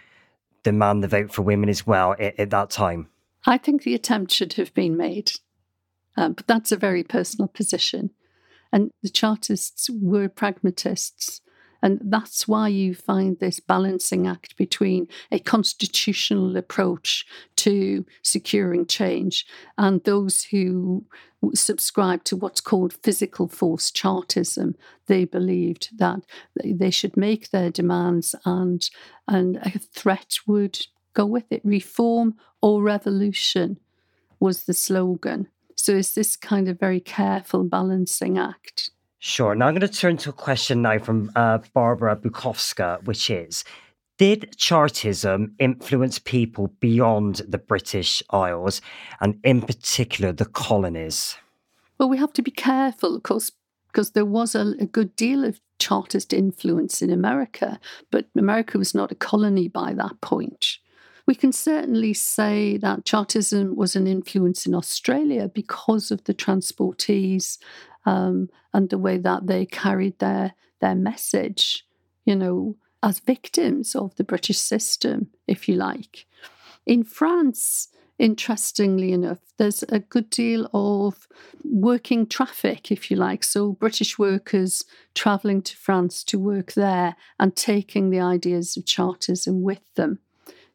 demand 0.63 1.03
the 1.03 1.07
vote 1.07 1.33
for 1.33 1.43
women 1.43 1.69
as 1.69 1.87
well 1.87 2.13
at, 2.19 2.39
at 2.39 2.49
that 2.49 2.69
time? 2.69 3.07
I 3.45 3.57
think 3.57 3.83
the 3.83 3.95
attempt 3.95 4.31
should 4.31 4.53
have 4.53 4.73
been 4.73 4.97
made, 4.97 5.31
um, 6.17 6.33
but 6.33 6.47
that's 6.47 6.71
a 6.71 6.77
very 6.77 7.03
personal 7.03 7.47
position. 7.47 8.11
And 8.71 8.91
the 9.01 9.09
Chartists 9.09 9.89
were 9.89 10.27
pragmatists. 10.27 11.41
And 11.83 11.99
that's 12.01 12.47
why 12.47 12.69
you 12.69 12.95
find 12.95 13.37
this 13.37 13.59
balancing 13.59 14.25
act 14.25 14.55
between 14.55 15.09
a 15.33 15.37
constitutional 15.37 16.55
approach 16.55 17.25
to 17.57 18.05
securing 18.21 18.85
change 18.85 19.45
and 19.77 20.01
those 20.03 20.45
who 20.45 21.05
subscribe 21.53 22.23
to 22.23 22.37
what's 22.37 22.61
called 22.61 22.93
physical 23.03 23.49
force 23.49 23.91
chartism. 23.91 24.75
They 25.07 25.25
believed 25.25 25.89
that 25.97 26.21
they 26.63 26.89
should 26.89 27.17
make 27.17 27.49
their 27.49 27.69
demands 27.69 28.33
and, 28.45 28.89
and 29.27 29.57
a 29.57 29.77
threat 29.77 30.37
would 30.47 30.87
go 31.13 31.25
with 31.25 31.51
it. 31.51 31.59
Reform 31.65 32.35
or 32.61 32.81
revolution 32.81 33.77
was 34.39 34.63
the 34.63 34.73
slogan. 34.73 35.49
So 35.75 35.97
it's 35.97 36.13
this 36.13 36.37
kind 36.37 36.69
of 36.69 36.79
very 36.79 37.01
careful 37.01 37.65
balancing 37.65 38.37
act. 38.37 38.91
Sure. 39.25 39.55
Now 39.55 39.67
I'm 39.67 39.73
going 39.73 39.79
to 39.79 39.87
turn 39.87 40.17
to 40.17 40.31
a 40.31 40.33
question 40.33 40.81
now 40.81 40.99
from 40.99 41.31
uh, 41.33 41.59
Barbara 41.73 42.17
Bukowska, 42.17 43.01
which 43.05 43.29
is 43.29 43.63
Did 44.17 44.53
Chartism 44.57 45.55
influence 45.59 46.19
people 46.19 46.73
beyond 46.81 47.35
the 47.47 47.57
British 47.57 48.21
Isles 48.31 48.81
and, 49.21 49.39
in 49.45 49.61
particular, 49.61 50.33
the 50.33 50.43
colonies? 50.43 51.37
Well, 51.97 52.09
we 52.09 52.17
have 52.17 52.33
to 52.33 52.41
be 52.41 52.51
careful, 52.51 53.15
of 53.15 53.23
course, 53.23 53.53
because 53.87 54.11
there 54.11 54.25
was 54.25 54.55
a, 54.55 54.73
a 54.81 54.85
good 54.85 55.15
deal 55.15 55.45
of 55.45 55.61
Chartist 55.79 56.33
influence 56.33 57.01
in 57.01 57.09
America, 57.09 57.79
but 58.11 58.27
America 58.35 58.77
was 58.77 58.93
not 58.93 59.13
a 59.13 59.15
colony 59.15 59.69
by 59.69 59.93
that 59.93 60.19
point. 60.19 60.79
We 61.25 61.35
can 61.35 61.53
certainly 61.53 62.13
say 62.13 62.75
that 62.79 63.05
Chartism 63.05 63.77
was 63.77 63.95
an 63.95 64.05
influence 64.05 64.65
in 64.65 64.75
Australia 64.75 65.47
because 65.47 66.11
of 66.11 66.25
the 66.25 66.33
transportees 66.33 67.57
um, 68.05 68.49
and 68.73 68.89
the 68.89 68.97
way 68.97 69.17
that 69.17 69.47
they 69.47 69.65
carried 69.65 70.19
their 70.19 70.53
their 70.81 70.95
message, 70.95 71.85
you 72.25 72.35
know, 72.35 72.75
as 73.01 73.19
victims 73.19 73.95
of 73.95 74.15
the 74.15 74.23
British 74.23 74.57
system, 74.57 75.29
if 75.47 75.67
you 75.67 75.75
like. 75.75 76.25
In 76.85 77.03
France, 77.03 77.89
interestingly 78.19 79.11
enough, 79.11 79.39
there's 79.57 79.83
a 79.89 79.99
good 79.99 80.29
deal 80.29 80.69
of 80.73 81.27
working 81.63 82.27
traffic, 82.27 82.91
if 82.91 83.09
you 83.09 83.17
like. 83.17 83.43
So, 83.43 83.73
British 83.73 84.17
workers 84.17 84.83
travelling 85.15 85.61
to 85.63 85.77
France 85.77 86.23
to 86.25 86.39
work 86.39 86.73
there 86.73 87.15
and 87.39 87.55
taking 87.55 88.09
the 88.09 88.19
ideas 88.19 88.77
of 88.77 88.85
Chartism 88.85 89.61
with 89.61 89.81
them. 89.95 90.19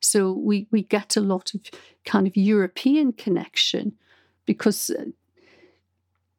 So, 0.01 0.33
we, 0.33 0.69
we 0.71 0.83
get 0.83 1.17
a 1.17 1.21
lot 1.21 1.55
of 1.55 1.63
kind 2.05 2.27
of 2.27 2.37
European 2.37 3.13
connection 3.13 3.95
because 4.47 4.91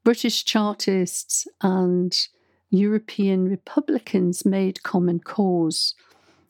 British 0.10 0.44
Chartists 0.44 1.48
and 1.62 2.18
European 2.72 3.48
Republicans 3.48 4.44
made 4.44 4.82
common 4.82 5.20
cause. 5.20 5.94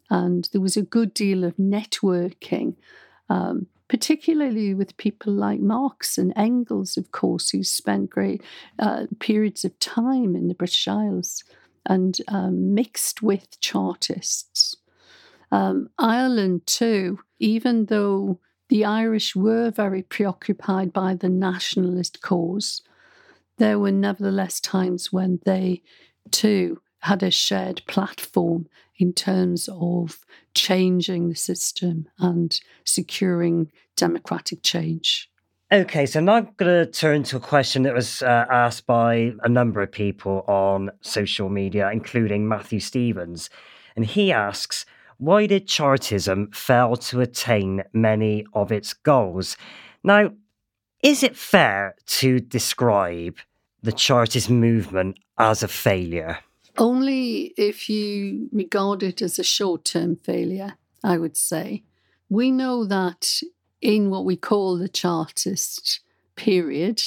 And 0.10 0.48
there 0.54 0.62
was 0.62 0.78
a 0.78 0.82
good 0.82 1.14
deal 1.14 1.44
of 1.44 1.58
networking 1.58 2.78
um, 3.28 3.68
particularly 3.90 4.74
with 4.74 4.96
people 4.96 5.34
like 5.34 5.60
Marx 5.60 6.18
and 6.18 6.32
Engels, 6.38 6.96
of 6.96 7.12
course, 7.12 7.50
who 7.50 7.66
spent 7.66 8.10
great 8.10 8.42
uh, 8.80 9.08
periods 9.20 9.66
of 9.66 9.78
time 9.80 10.38
in 10.38 10.48
the 10.48 10.54
British 10.54 10.88
Isles 10.88 11.44
and 11.86 12.18
um, 12.30 12.74
mixed 12.74 13.22
with 13.22 13.60
Chartists. 13.60 14.78
Um, 15.52 15.90
Ireland, 16.00 16.66
too, 16.66 17.20
even 17.40 17.88
though 17.88 18.40
the 18.70 18.86
Irish 18.86 19.36
were 19.36 19.70
very 19.70 20.02
preoccupied 20.02 20.94
by 20.94 21.14
the 21.14 21.28
nationalist 21.28 22.22
cause, 22.22 22.84
there 23.60 23.78
were 23.78 23.92
nevertheless 23.92 24.60
times 24.60 25.14
when 25.14 25.40
they, 25.46 25.82
too, 26.32 26.82
had 27.00 27.24
a 27.24 27.32
shared 27.32 27.82
platform 27.88 28.68
in 28.98 29.14
terms 29.14 29.70
of 29.72 30.20
changing 30.54 31.30
the 31.30 31.36
system 31.36 32.08
and 32.18 32.60
securing 32.84 33.72
democratic 33.96 34.64
change. 34.64 35.30
Okay, 35.72 36.08
so 36.08 36.20
now 36.20 36.34
I'm 36.34 36.50
going 36.58 36.86
to 36.86 36.92
turn 36.92 37.24
to 37.24 37.38
a 37.38 37.40
question 37.40 37.84
that 37.84 37.94
was 37.94 38.24
uh, 38.24 38.46
asked 38.50 38.88
by 38.88 39.34
a 39.44 39.50
number 39.50 39.82
of 39.82 39.92
people 39.92 40.44
on 40.48 40.90
social 41.02 41.48
media, 41.48 41.92
including 41.92 42.48
Matthew 42.48 42.80
Stevens. 42.80 43.52
And 43.96 44.04
he 44.04 44.32
asks, 44.32 44.86
why 45.18 45.46
did 45.46 45.68
Chartism 45.68 46.50
fail 46.52 46.96
to 46.96 47.22
attain 47.22 47.84
many 47.94 48.46
of 48.54 48.72
its 48.72 48.94
goals? 48.94 49.58
Now, 50.04 50.32
is 51.04 51.24
it 51.24 51.38
fair 51.38 51.96
to 52.08 52.40
describe 52.40 53.38
the 53.82 53.92
Chartist 53.92 54.50
movement 54.50 55.18
as 55.38 55.64
a 55.64 55.68
failure? 55.68 56.40
Only 56.78 57.54
if 57.58 57.90
you 57.90 58.50
regard 58.52 59.04
it 59.04 59.22
as 59.22 59.40
a 59.40 59.44
short 59.44 59.86
term 59.86 60.16
failure, 60.16 60.76
I 61.04 61.18
would 61.18 61.38
say. 61.38 61.84
We 62.30 62.52
know 62.52 62.86
that 62.86 63.42
in 63.82 64.10
what 64.10 64.26
we 64.26 64.36
call 64.36 64.78
the 64.78 64.90
Chartist 64.90 66.02
period 66.36 67.02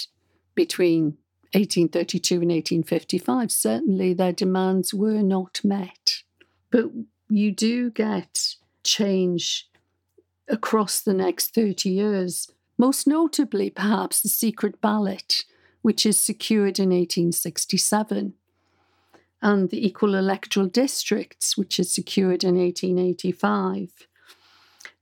between 0.55 1.17
1832 1.55 2.35
and 2.35 2.51
1855, 2.51 3.53
certainly 3.53 4.15
their 4.15 4.33
demands 4.33 4.93
were 4.95 5.23
not 5.23 5.61
met. 5.63 6.23
But 6.71 6.87
you 7.29 7.53
do 7.53 7.91
get 7.91 8.57
change 8.85 9.69
across 10.49 11.01
the 11.01 11.15
next 11.15 11.55
30 11.55 11.91
years, 11.91 12.51
most 12.79 13.07
notably, 13.07 13.71
perhaps, 13.71 14.23
the 14.23 14.29
secret 14.29 14.81
ballot, 14.81 15.45
which 15.83 16.07
is 16.07 16.19
secured 16.19 16.79
in 16.79 16.91
1867, 16.91 18.35
and 19.43 19.71
the 19.71 19.87
equal 19.87 20.15
electoral 20.15 20.67
districts, 20.67 21.57
which 21.57 21.79
is 21.79 21.93
secured 21.93 22.45
in 22.45 22.57
1885. 22.57 24.07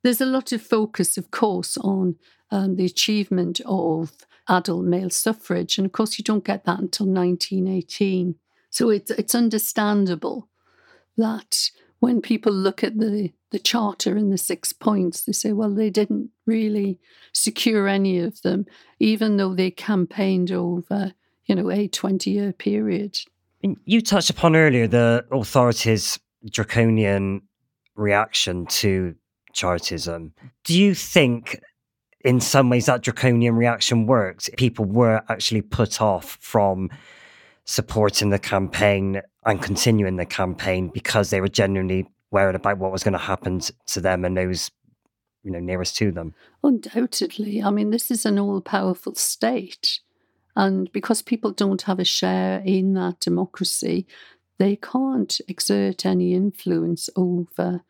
There's 0.03 0.21
a 0.21 0.27
lot 0.27 0.53
of 0.53 0.63
focus, 0.63 1.19
of 1.19 1.31
course, 1.31 1.77
on 1.77 2.17
um, 2.51 2.77
the 2.77 2.87
achievement 2.87 3.61
of 3.67 4.17
adult 4.49 4.85
male 4.85 5.11
suffrage. 5.11 5.79
And 5.79 5.87
of 5.87 5.93
course, 5.93 6.19
you 6.19 6.25
don't 6.25 6.45
get 6.45 6.65
that 6.65 6.79
until 6.79 7.07
1918. 7.07 8.35
So 8.71 8.91
it's, 8.91 9.11
it's 9.11 9.35
understandable 9.35 10.49
that 11.17 11.71
when 12.01 12.21
people 12.21 12.53
look 12.53 12.83
at 12.83 12.99
the, 12.99 13.33
the 13.51 13.59
charter 13.59 14.17
and 14.17 14.33
the 14.33 14.39
six 14.39 14.73
points, 14.73 15.23
they 15.23 15.33
say, 15.33 15.53
well, 15.53 15.71
they 15.71 15.91
didn't 15.91 16.31
really 16.47 16.99
secure 17.33 17.87
any 17.87 18.19
of 18.19 18.43
them, 18.43 18.67
even 18.99 19.37
though 19.37 19.55
they 19.55 19.71
campaigned 19.71 20.51
over, 20.51 21.13
you 21.45 21.55
know, 21.55 21.71
a 21.71 21.87
20 21.87 22.31
year 22.31 22.53
period. 22.53 23.19
You 23.85 24.01
touched 24.01 24.31
upon 24.31 24.57
earlier 24.57 24.87
the 24.87 25.27
authorities' 25.31 26.19
draconian 26.51 27.43
reaction 27.95 28.65
to 28.67 29.15
Chartism. 29.53 30.33
Do 30.65 30.79
you 30.79 30.95
think, 30.95 31.61
in 32.25 32.41
some 32.41 32.71
ways, 32.71 32.87
that 32.87 33.03
draconian 33.03 33.57
reaction 33.57 34.07
worked? 34.07 34.49
People 34.57 34.87
were 34.87 35.23
actually 35.29 35.61
put 35.61 36.01
off 36.01 36.39
from 36.41 36.89
supporting 37.71 38.31
the 38.31 38.39
campaign 38.39 39.21
and 39.45 39.63
continuing 39.63 40.17
the 40.17 40.27
campaign 40.27 40.89
because 40.89 41.31
they 41.31 41.41
were 41.41 41.49
genuinely 41.49 42.07
worried 42.31 42.55
about 42.55 42.79
what 42.79 42.93
was 42.93 43.03
going 43.03 43.13
to 43.13 43.19
happen 43.19 43.61
to 43.87 44.01
them 44.01 44.25
and 44.25 44.37
those 44.37 44.71
you 45.43 45.51
know 45.51 45.61
nearest 45.61 45.97
to 45.97 46.13
them 46.13 46.35
undoubtedly 46.63 47.63
i 47.63 47.71
mean 47.71 47.91
this 47.91 48.11
is 48.11 48.27
an 48.27 48.39
all-powerful 48.39 49.15
state 49.15 50.01
and 50.57 50.91
because 50.93 51.23
people 51.23 51.51
don't 51.51 51.83
have 51.83 51.99
a 51.99 52.05
share 52.05 52.61
in 52.65 52.95
that 52.95 53.19
democracy 53.21 54.07
they 54.59 54.77
can't 54.77 55.41
exert 55.49 56.05
any 56.05 56.35
influence 56.35 57.09
over 57.17 57.83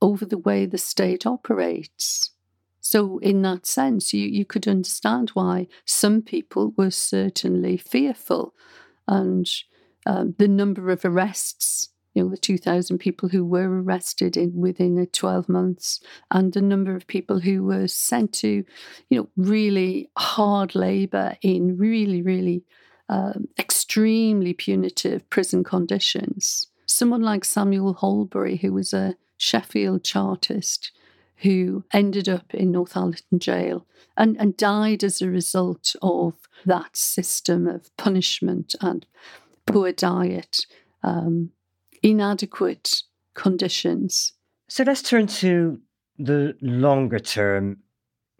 over 0.00 0.24
the 0.24 0.38
way 0.38 0.66
the 0.66 0.78
state 0.78 1.26
operates. 1.26 2.30
So, 2.80 3.18
in 3.18 3.42
that 3.42 3.66
sense, 3.66 4.14
you, 4.14 4.26
you 4.26 4.44
could 4.44 4.66
understand 4.66 5.30
why 5.30 5.66
some 5.84 6.22
people 6.22 6.72
were 6.76 6.90
certainly 6.90 7.76
fearful. 7.76 8.54
And 9.08 9.48
um, 10.06 10.34
the 10.38 10.48
number 10.48 10.90
of 10.90 11.04
arrests, 11.04 11.88
you 12.14 12.22
know, 12.22 12.30
the 12.30 12.36
2,000 12.36 12.98
people 12.98 13.28
who 13.28 13.44
were 13.44 13.82
arrested 13.82 14.36
in, 14.36 14.54
within 14.54 15.04
12 15.12 15.48
months, 15.48 16.00
and 16.30 16.52
the 16.52 16.62
number 16.62 16.94
of 16.94 17.06
people 17.06 17.40
who 17.40 17.64
were 17.64 17.88
sent 17.88 18.32
to, 18.34 18.64
you 19.10 19.18
know, 19.18 19.28
really 19.36 20.10
hard 20.16 20.74
labor 20.74 21.36
in 21.42 21.76
really, 21.76 22.22
really 22.22 22.64
um, 23.08 23.48
extremely 23.58 24.52
punitive 24.52 25.28
prison 25.30 25.64
conditions. 25.64 26.66
Someone 26.86 27.22
like 27.22 27.44
Samuel 27.44 27.94
Holberry, 27.94 28.60
who 28.60 28.72
was 28.72 28.92
a 28.92 29.16
Sheffield 29.36 30.04
Chartist 30.04 30.90
who 31.42 31.84
ended 31.92 32.28
up 32.28 32.52
in 32.54 32.72
Northallerton 32.72 33.38
jail 33.38 33.86
and, 34.16 34.36
and 34.40 34.56
died 34.56 35.04
as 35.04 35.22
a 35.22 35.28
result 35.28 35.94
of 36.02 36.34
that 36.66 36.96
system 36.96 37.66
of 37.66 37.96
punishment 37.96 38.74
and 38.80 39.06
poor 39.66 39.92
diet, 39.92 40.66
um, 41.02 41.50
inadequate 42.02 43.02
conditions. 43.34 44.32
So 44.68 44.82
let's 44.82 45.02
turn 45.02 45.28
to 45.28 45.80
the 46.18 46.56
longer 46.60 47.20
term 47.20 47.78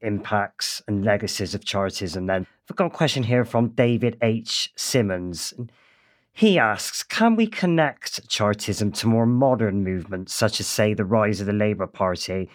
impacts 0.02 0.82
and 0.88 1.04
legacies 1.04 1.54
of 1.54 1.64
Chartism 1.64 2.26
then. 2.26 2.46
I've 2.68 2.76
got 2.76 2.86
a 2.86 2.90
question 2.90 3.22
here 3.22 3.44
from 3.44 3.70
David 3.70 4.16
H. 4.22 4.72
Simmons. 4.76 5.54
He 6.32 6.58
asks 6.58 7.02
Can 7.02 7.36
we 7.36 7.46
connect 7.46 8.28
Chartism 8.28 8.92
to 8.92 9.06
more 9.06 9.26
modern 9.26 9.84
movements, 9.84 10.34
such 10.34 10.60
as, 10.60 10.66
say, 10.66 10.94
the 10.94 11.04
rise 11.04 11.40
of 11.40 11.46
the 11.46 11.52
Labour 11.52 11.86
Party 11.86 12.50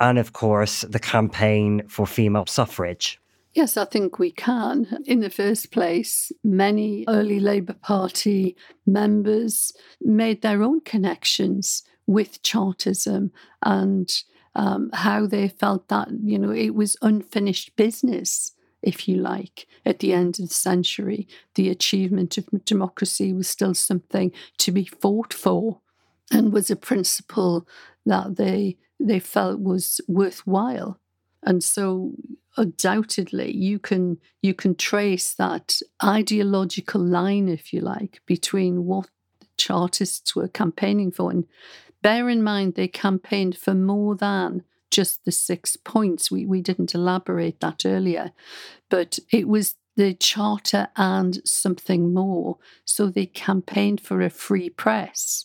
and, 0.00 0.18
of 0.18 0.32
course, 0.32 0.82
the 0.82 0.98
campaign 0.98 1.82
for 1.88 2.06
female 2.06 2.46
suffrage? 2.46 3.20
Yes, 3.54 3.76
I 3.76 3.86
think 3.86 4.18
we 4.18 4.30
can. 4.30 5.02
In 5.06 5.20
the 5.20 5.30
first 5.30 5.72
place, 5.72 6.30
many 6.44 7.04
early 7.08 7.40
Labour 7.40 7.74
Party 7.74 8.56
members 8.86 9.72
made 10.00 10.42
their 10.42 10.62
own 10.62 10.80
connections 10.82 11.82
with 12.06 12.42
Chartism 12.42 13.32
and 13.62 14.22
um, 14.54 14.90
how 14.92 15.26
they 15.26 15.48
felt 15.48 15.88
that, 15.88 16.08
you 16.22 16.38
know, 16.38 16.50
it 16.50 16.74
was 16.74 16.96
unfinished 17.02 17.74
business 17.76 18.52
if 18.82 19.08
you 19.08 19.16
like, 19.16 19.66
at 19.84 19.98
the 19.98 20.12
end 20.12 20.38
of 20.38 20.48
the 20.48 20.54
century, 20.54 21.26
the 21.54 21.68
achievement 21.68 22.38
of 22.38 22.46
democracy 22.64 23.32
was 23.32 23.48
still 23.48 23.74
something 23.74 24.32
to 24.58 24.72
be 24.72 24.84
fought 24.84 25.34
for 25.34 25.80
and 26.30 26.52
was 26.52 26.70
a 26.70 26.76
principle 26.76 27.66
that 28.06 28.36
they 28.36 28.76
they 28.98 29.18
felt 29.20 29.60
was 29.60 30.00
worthwhile. 30.08 30.98
And 31.42 31.62
so 31.62 32.12
undoubtedly 32.56 33.54
you 33.54 33.78
can 33.78 34.18
you 34.42 34.52
can 34.52 34.74
trace 34.74 35.32
that 35.34 35.80
ideological 36.02 37.00
line, 37.00 37.48
if 37.48 37.72
you 37.72 37.80
like, 37.80 38.20
between 38.26 38.84
what 38.84 39.08
the 39.40 39.46
Chartists 39.56 40.34
were 40.34 40.48
campaigning 40.48 41.12
for. 41.12 41.30
And 41.30 41.46
bear 42.02 42.28
in 42.28 42.42
mind 42.42 42.74
they 42.74 42.88
campaigned 42.88 43.56
for 43.56 43.74
more 43.74 44.16
than 44.16 44.64
just 44.90 45.24
the 45.24 45.32
six 45.32 45.76
points. 45.76 46.30
We, 46.30 46.46
we 46.46 46.62
didn't 46.62 46.94
elaborate 46.94 47.60
that 47.60 47.84
earlier, 47.84 48.32
but 48.88 49.18
it 49.30 49.46
was 49.46 49.76
the 49.96 50.14
charter 50.14 50.88
and 50.96 51.40
something 51.46 52.14
more. 52.14 52.56
So 52.84 53.08
they 53.08 53.26
campaigned 53.26 54.00
for 54.00 54.22
a 54.22 54.30
free 54.30 54.70
press 54.70 55.44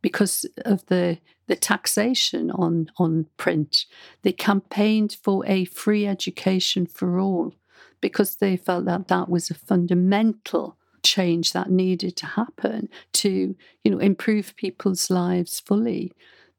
because 0.00 0.46
of 0.64 0.86
the 0.86 1.18
the 1.46 1.56
taxation 1.56 2.50
on 2.50 2.90
on 2.96 3.26
print. 3.36 3.86
They 4.22 4.32
campaigned 4.32 5.16
for 5.22 5.44
a 5.46 5.64
free 5.66 6.06
education 6.06 6.86
for 6.86 7.18
all 7.18 7.54
because 8.00 8.36
they 8.36 8.56
felt 8.56 8.84
that 8.86 9.08
that 9.08 9.28
was 9.28 9.50
a 9.50 9.54
fundamental 9.54 10.76
change 11.02 11.52
that 11.52 11.70
needed 11.70 12.16
to 12.16 12.26
happen 12.26 12.88
to 13.12 13.54
you 13.84 13.90
know 13.90 13.98
improve 13.98 14.56
people's 14.56 15.08
lives 15.08 15.60
fully 15.60 16.12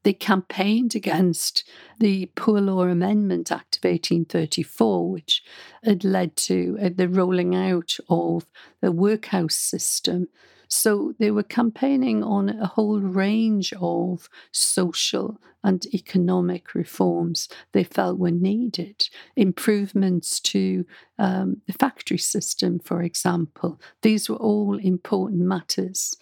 they 0.04 0.12
campaigned 0.12 0.94
against 0.94 1.64
the 1.98 2.30
Poor 2.34 2.60
Law 2.60 2.84
Amendment 2.84 3.50
Act 3.50 3.76
of 3.76 3.84
1834, 3.84 5.10
which 5.10 5.42
had 5.84 6.04
led 6.04 6.36
to 6.36 6.78
uh, 6.80 6.90
the 6.94 7.08
rolling 7.08 7.54
out 7.54 7.96
of 8.08 8.46
the 8.80 8.92
workhouse 8.92 9.56
system 9.56 10.28
So 10.68 11.14
they 11.18 11.30
were 11.30 11.42
campaigning 11.42 12.22
on 12.22 12.50
a 12.50 12.66
whole 12.66 13.00
range 13.00 13.72
of 13.80 14.28
social 14.52 15.40
and 15.64 15.84
economic 15.86 16.74
reforms 16.74 17.48
they 17.72 17.84
felt 17.84 18.18
were 18.18 18.30
needed. 18.30 19.08
Improvements 19.34 20.38
to 20.40 20.84
um, 21.18 21.62
the 21.66 21.72
factory 21.72 22.18
system, 22.18 22.78
for 22.78 23.02
example. 23.02 23.80
These 24.02 24.28
were 24.28 24.36
all 24.36 24.78
important 24.78 25.40
matters. 25.40 26.14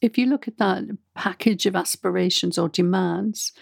If 0.00 0.16
you 0.16 0.26
look 0.26 0.46
at 0.46 0.58
that 0.58 0.84
package 1.14 1.66
of 1.66 1.74
aspirations 1.74 2.56
or 2.56 2.68
demands, 2.68 3.52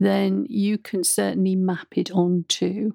then 0.00 0.44
you 0.50 0.76
can 0.76 1.04
certainly 1.04 1.54
map 1.54 1.96
it 1.96 2.10
onto 2.10 2.92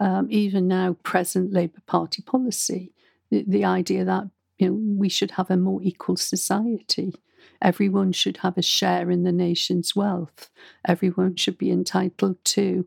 um, 0.00 0.26
even 0.30 0.66
now 0.66 0.96
present 1.02 1.52
Labour 1.52 1.82
Party 1.86 2.22
policy. 2.22 2.92
The, 3.30 3.44
the 3.46 3.64
idea 3.64 4.04
that 4.04 4.24
you 4.60 4.68
know 4.68 4.98
we 4.98 5.08
should 5.08 5.32
have 5.32 5.50
a 5.50 5.56
more 5.56 5.82
equal 5.82 6.16
society. 6.16 7.14
Everyone 7.62 8.12
should 8.12 8.38
have 8.38 8.56
a 8.56 8.62
share 8.62 9.10
in 9.10 9.22
the 9.22 9.32
nation's 9.32 9.96
wealth. 9.96 10.50
Everyone 10.84 11.36
should 11.36 11.58
be 11.58 11.70
entitled 11.70 12.42
to 12.44 12.86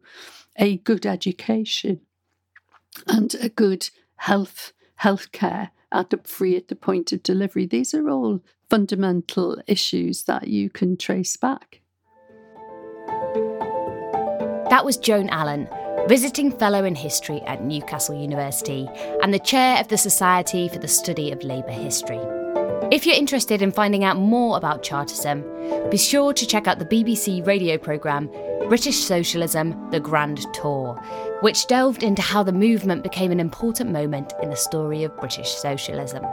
a 0.56 0.78
good 0.78 1.06
education 1.06 2.02
and 3.08 3.34
a 3.36 3.50
good 3.50 3.90
health 4.18 4.74
health 4.98 5.32
care 5.32 5.72
at 5.92 6.10
the 6.10 6.20
free 6.24 6.56
at 6.56 6.68
the 6.68 6.76
point 6.76 7.12
of 7.12 7.24
delivery. 7.24 7.66
These 7.66 7.94
are 7.94 8.10
all 8.10 8.42
fundamental 8.70 9.62
issues 9.68 10.24
that 10.24 10.48
you 10.48 10.70
can 10.70 10.98
trace 10.98 11.38
back. 11.38 11.82
That 14.70 14.86
was 14.86 14.98
Joan 14.98 15.30
Allen, 15.30 15.68
visiting 16.08 16.52
fellow 16.52 16.84
in 16.84 16.96
history 16.96 17.42
at 17.42 17.64
Newcastle 17.64 18.16
University 18.16 18.88
and 19.22 19.34
the 19.34 19.40
chair 19.40 19.80
of 19.80 19.88
the 19.88 19.98
Society 19.98 20.68
for 20.68 20.80
the 20.80 20.88
Study 20.88 21.32
of 21.32 21.44
Labour 21.44 21.72
History. 21.72 22.20
If 22.92 23.06
you're 23.06 23.16
interested 23.16 23.62
in 23.62 23.72
finding 23.72 24.04
out 24.04 24.18
more 24.18 24.58
about 24.58 24.84
Chartism, 24.84 25.44
be 25.90 25.98
sure 25.98 26.34
to 26.34 26.46
check 26.46 26.68
out 26.68 26.80
the 26.80 26.86
BBC 26.86 27.46
radio 27.48 27.78
programme 27.78 28.30
British 28.68 28.98
Socialism 28.98 29.90
The 29.92 30.00
Grand 30.00 30.46
Tour, 30.54 30.96
which 31.42 31.68
delved 31.68 32.04
into 32.04 32.22
how 32.22 32.44
the 32.44 32.52
movement 32.52 33.04
became 33.04 33.32
an 33.32 33.40
important 33.40 33.92
moment 33.92 34.34
in 34.42 34.50
the 34.50 34.56
story 34.56 35.04
of 35.04 35.16
British 35.18 35.50
socialism. 35.50 36.24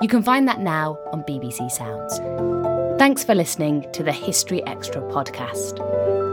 You 0.00 0.08
can 0.08 0.22
find 0.22 0.48
that 0.48 0.60
now 0.60 0.98
on 1.12 1.22
BBC 1.24 1.70
Sounds. 1.70 2.18
Thanks 2.98 3.22
for 3.22 3.34
listening 3.34 3.86
to 3.92 4.02
the 4.02 4.12
History 4.12 4.66
Extra 4.66 5.02
podcast. 5.02 5.76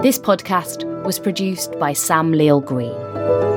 This 0.01 0.17
podcast 0.17 0.94
was 1.05 1.19
produced 1.19 1.77
by 1.79 1.93
Sam 1.93 2.31
Leal 2.31 2.61
Green. 2.61 3.54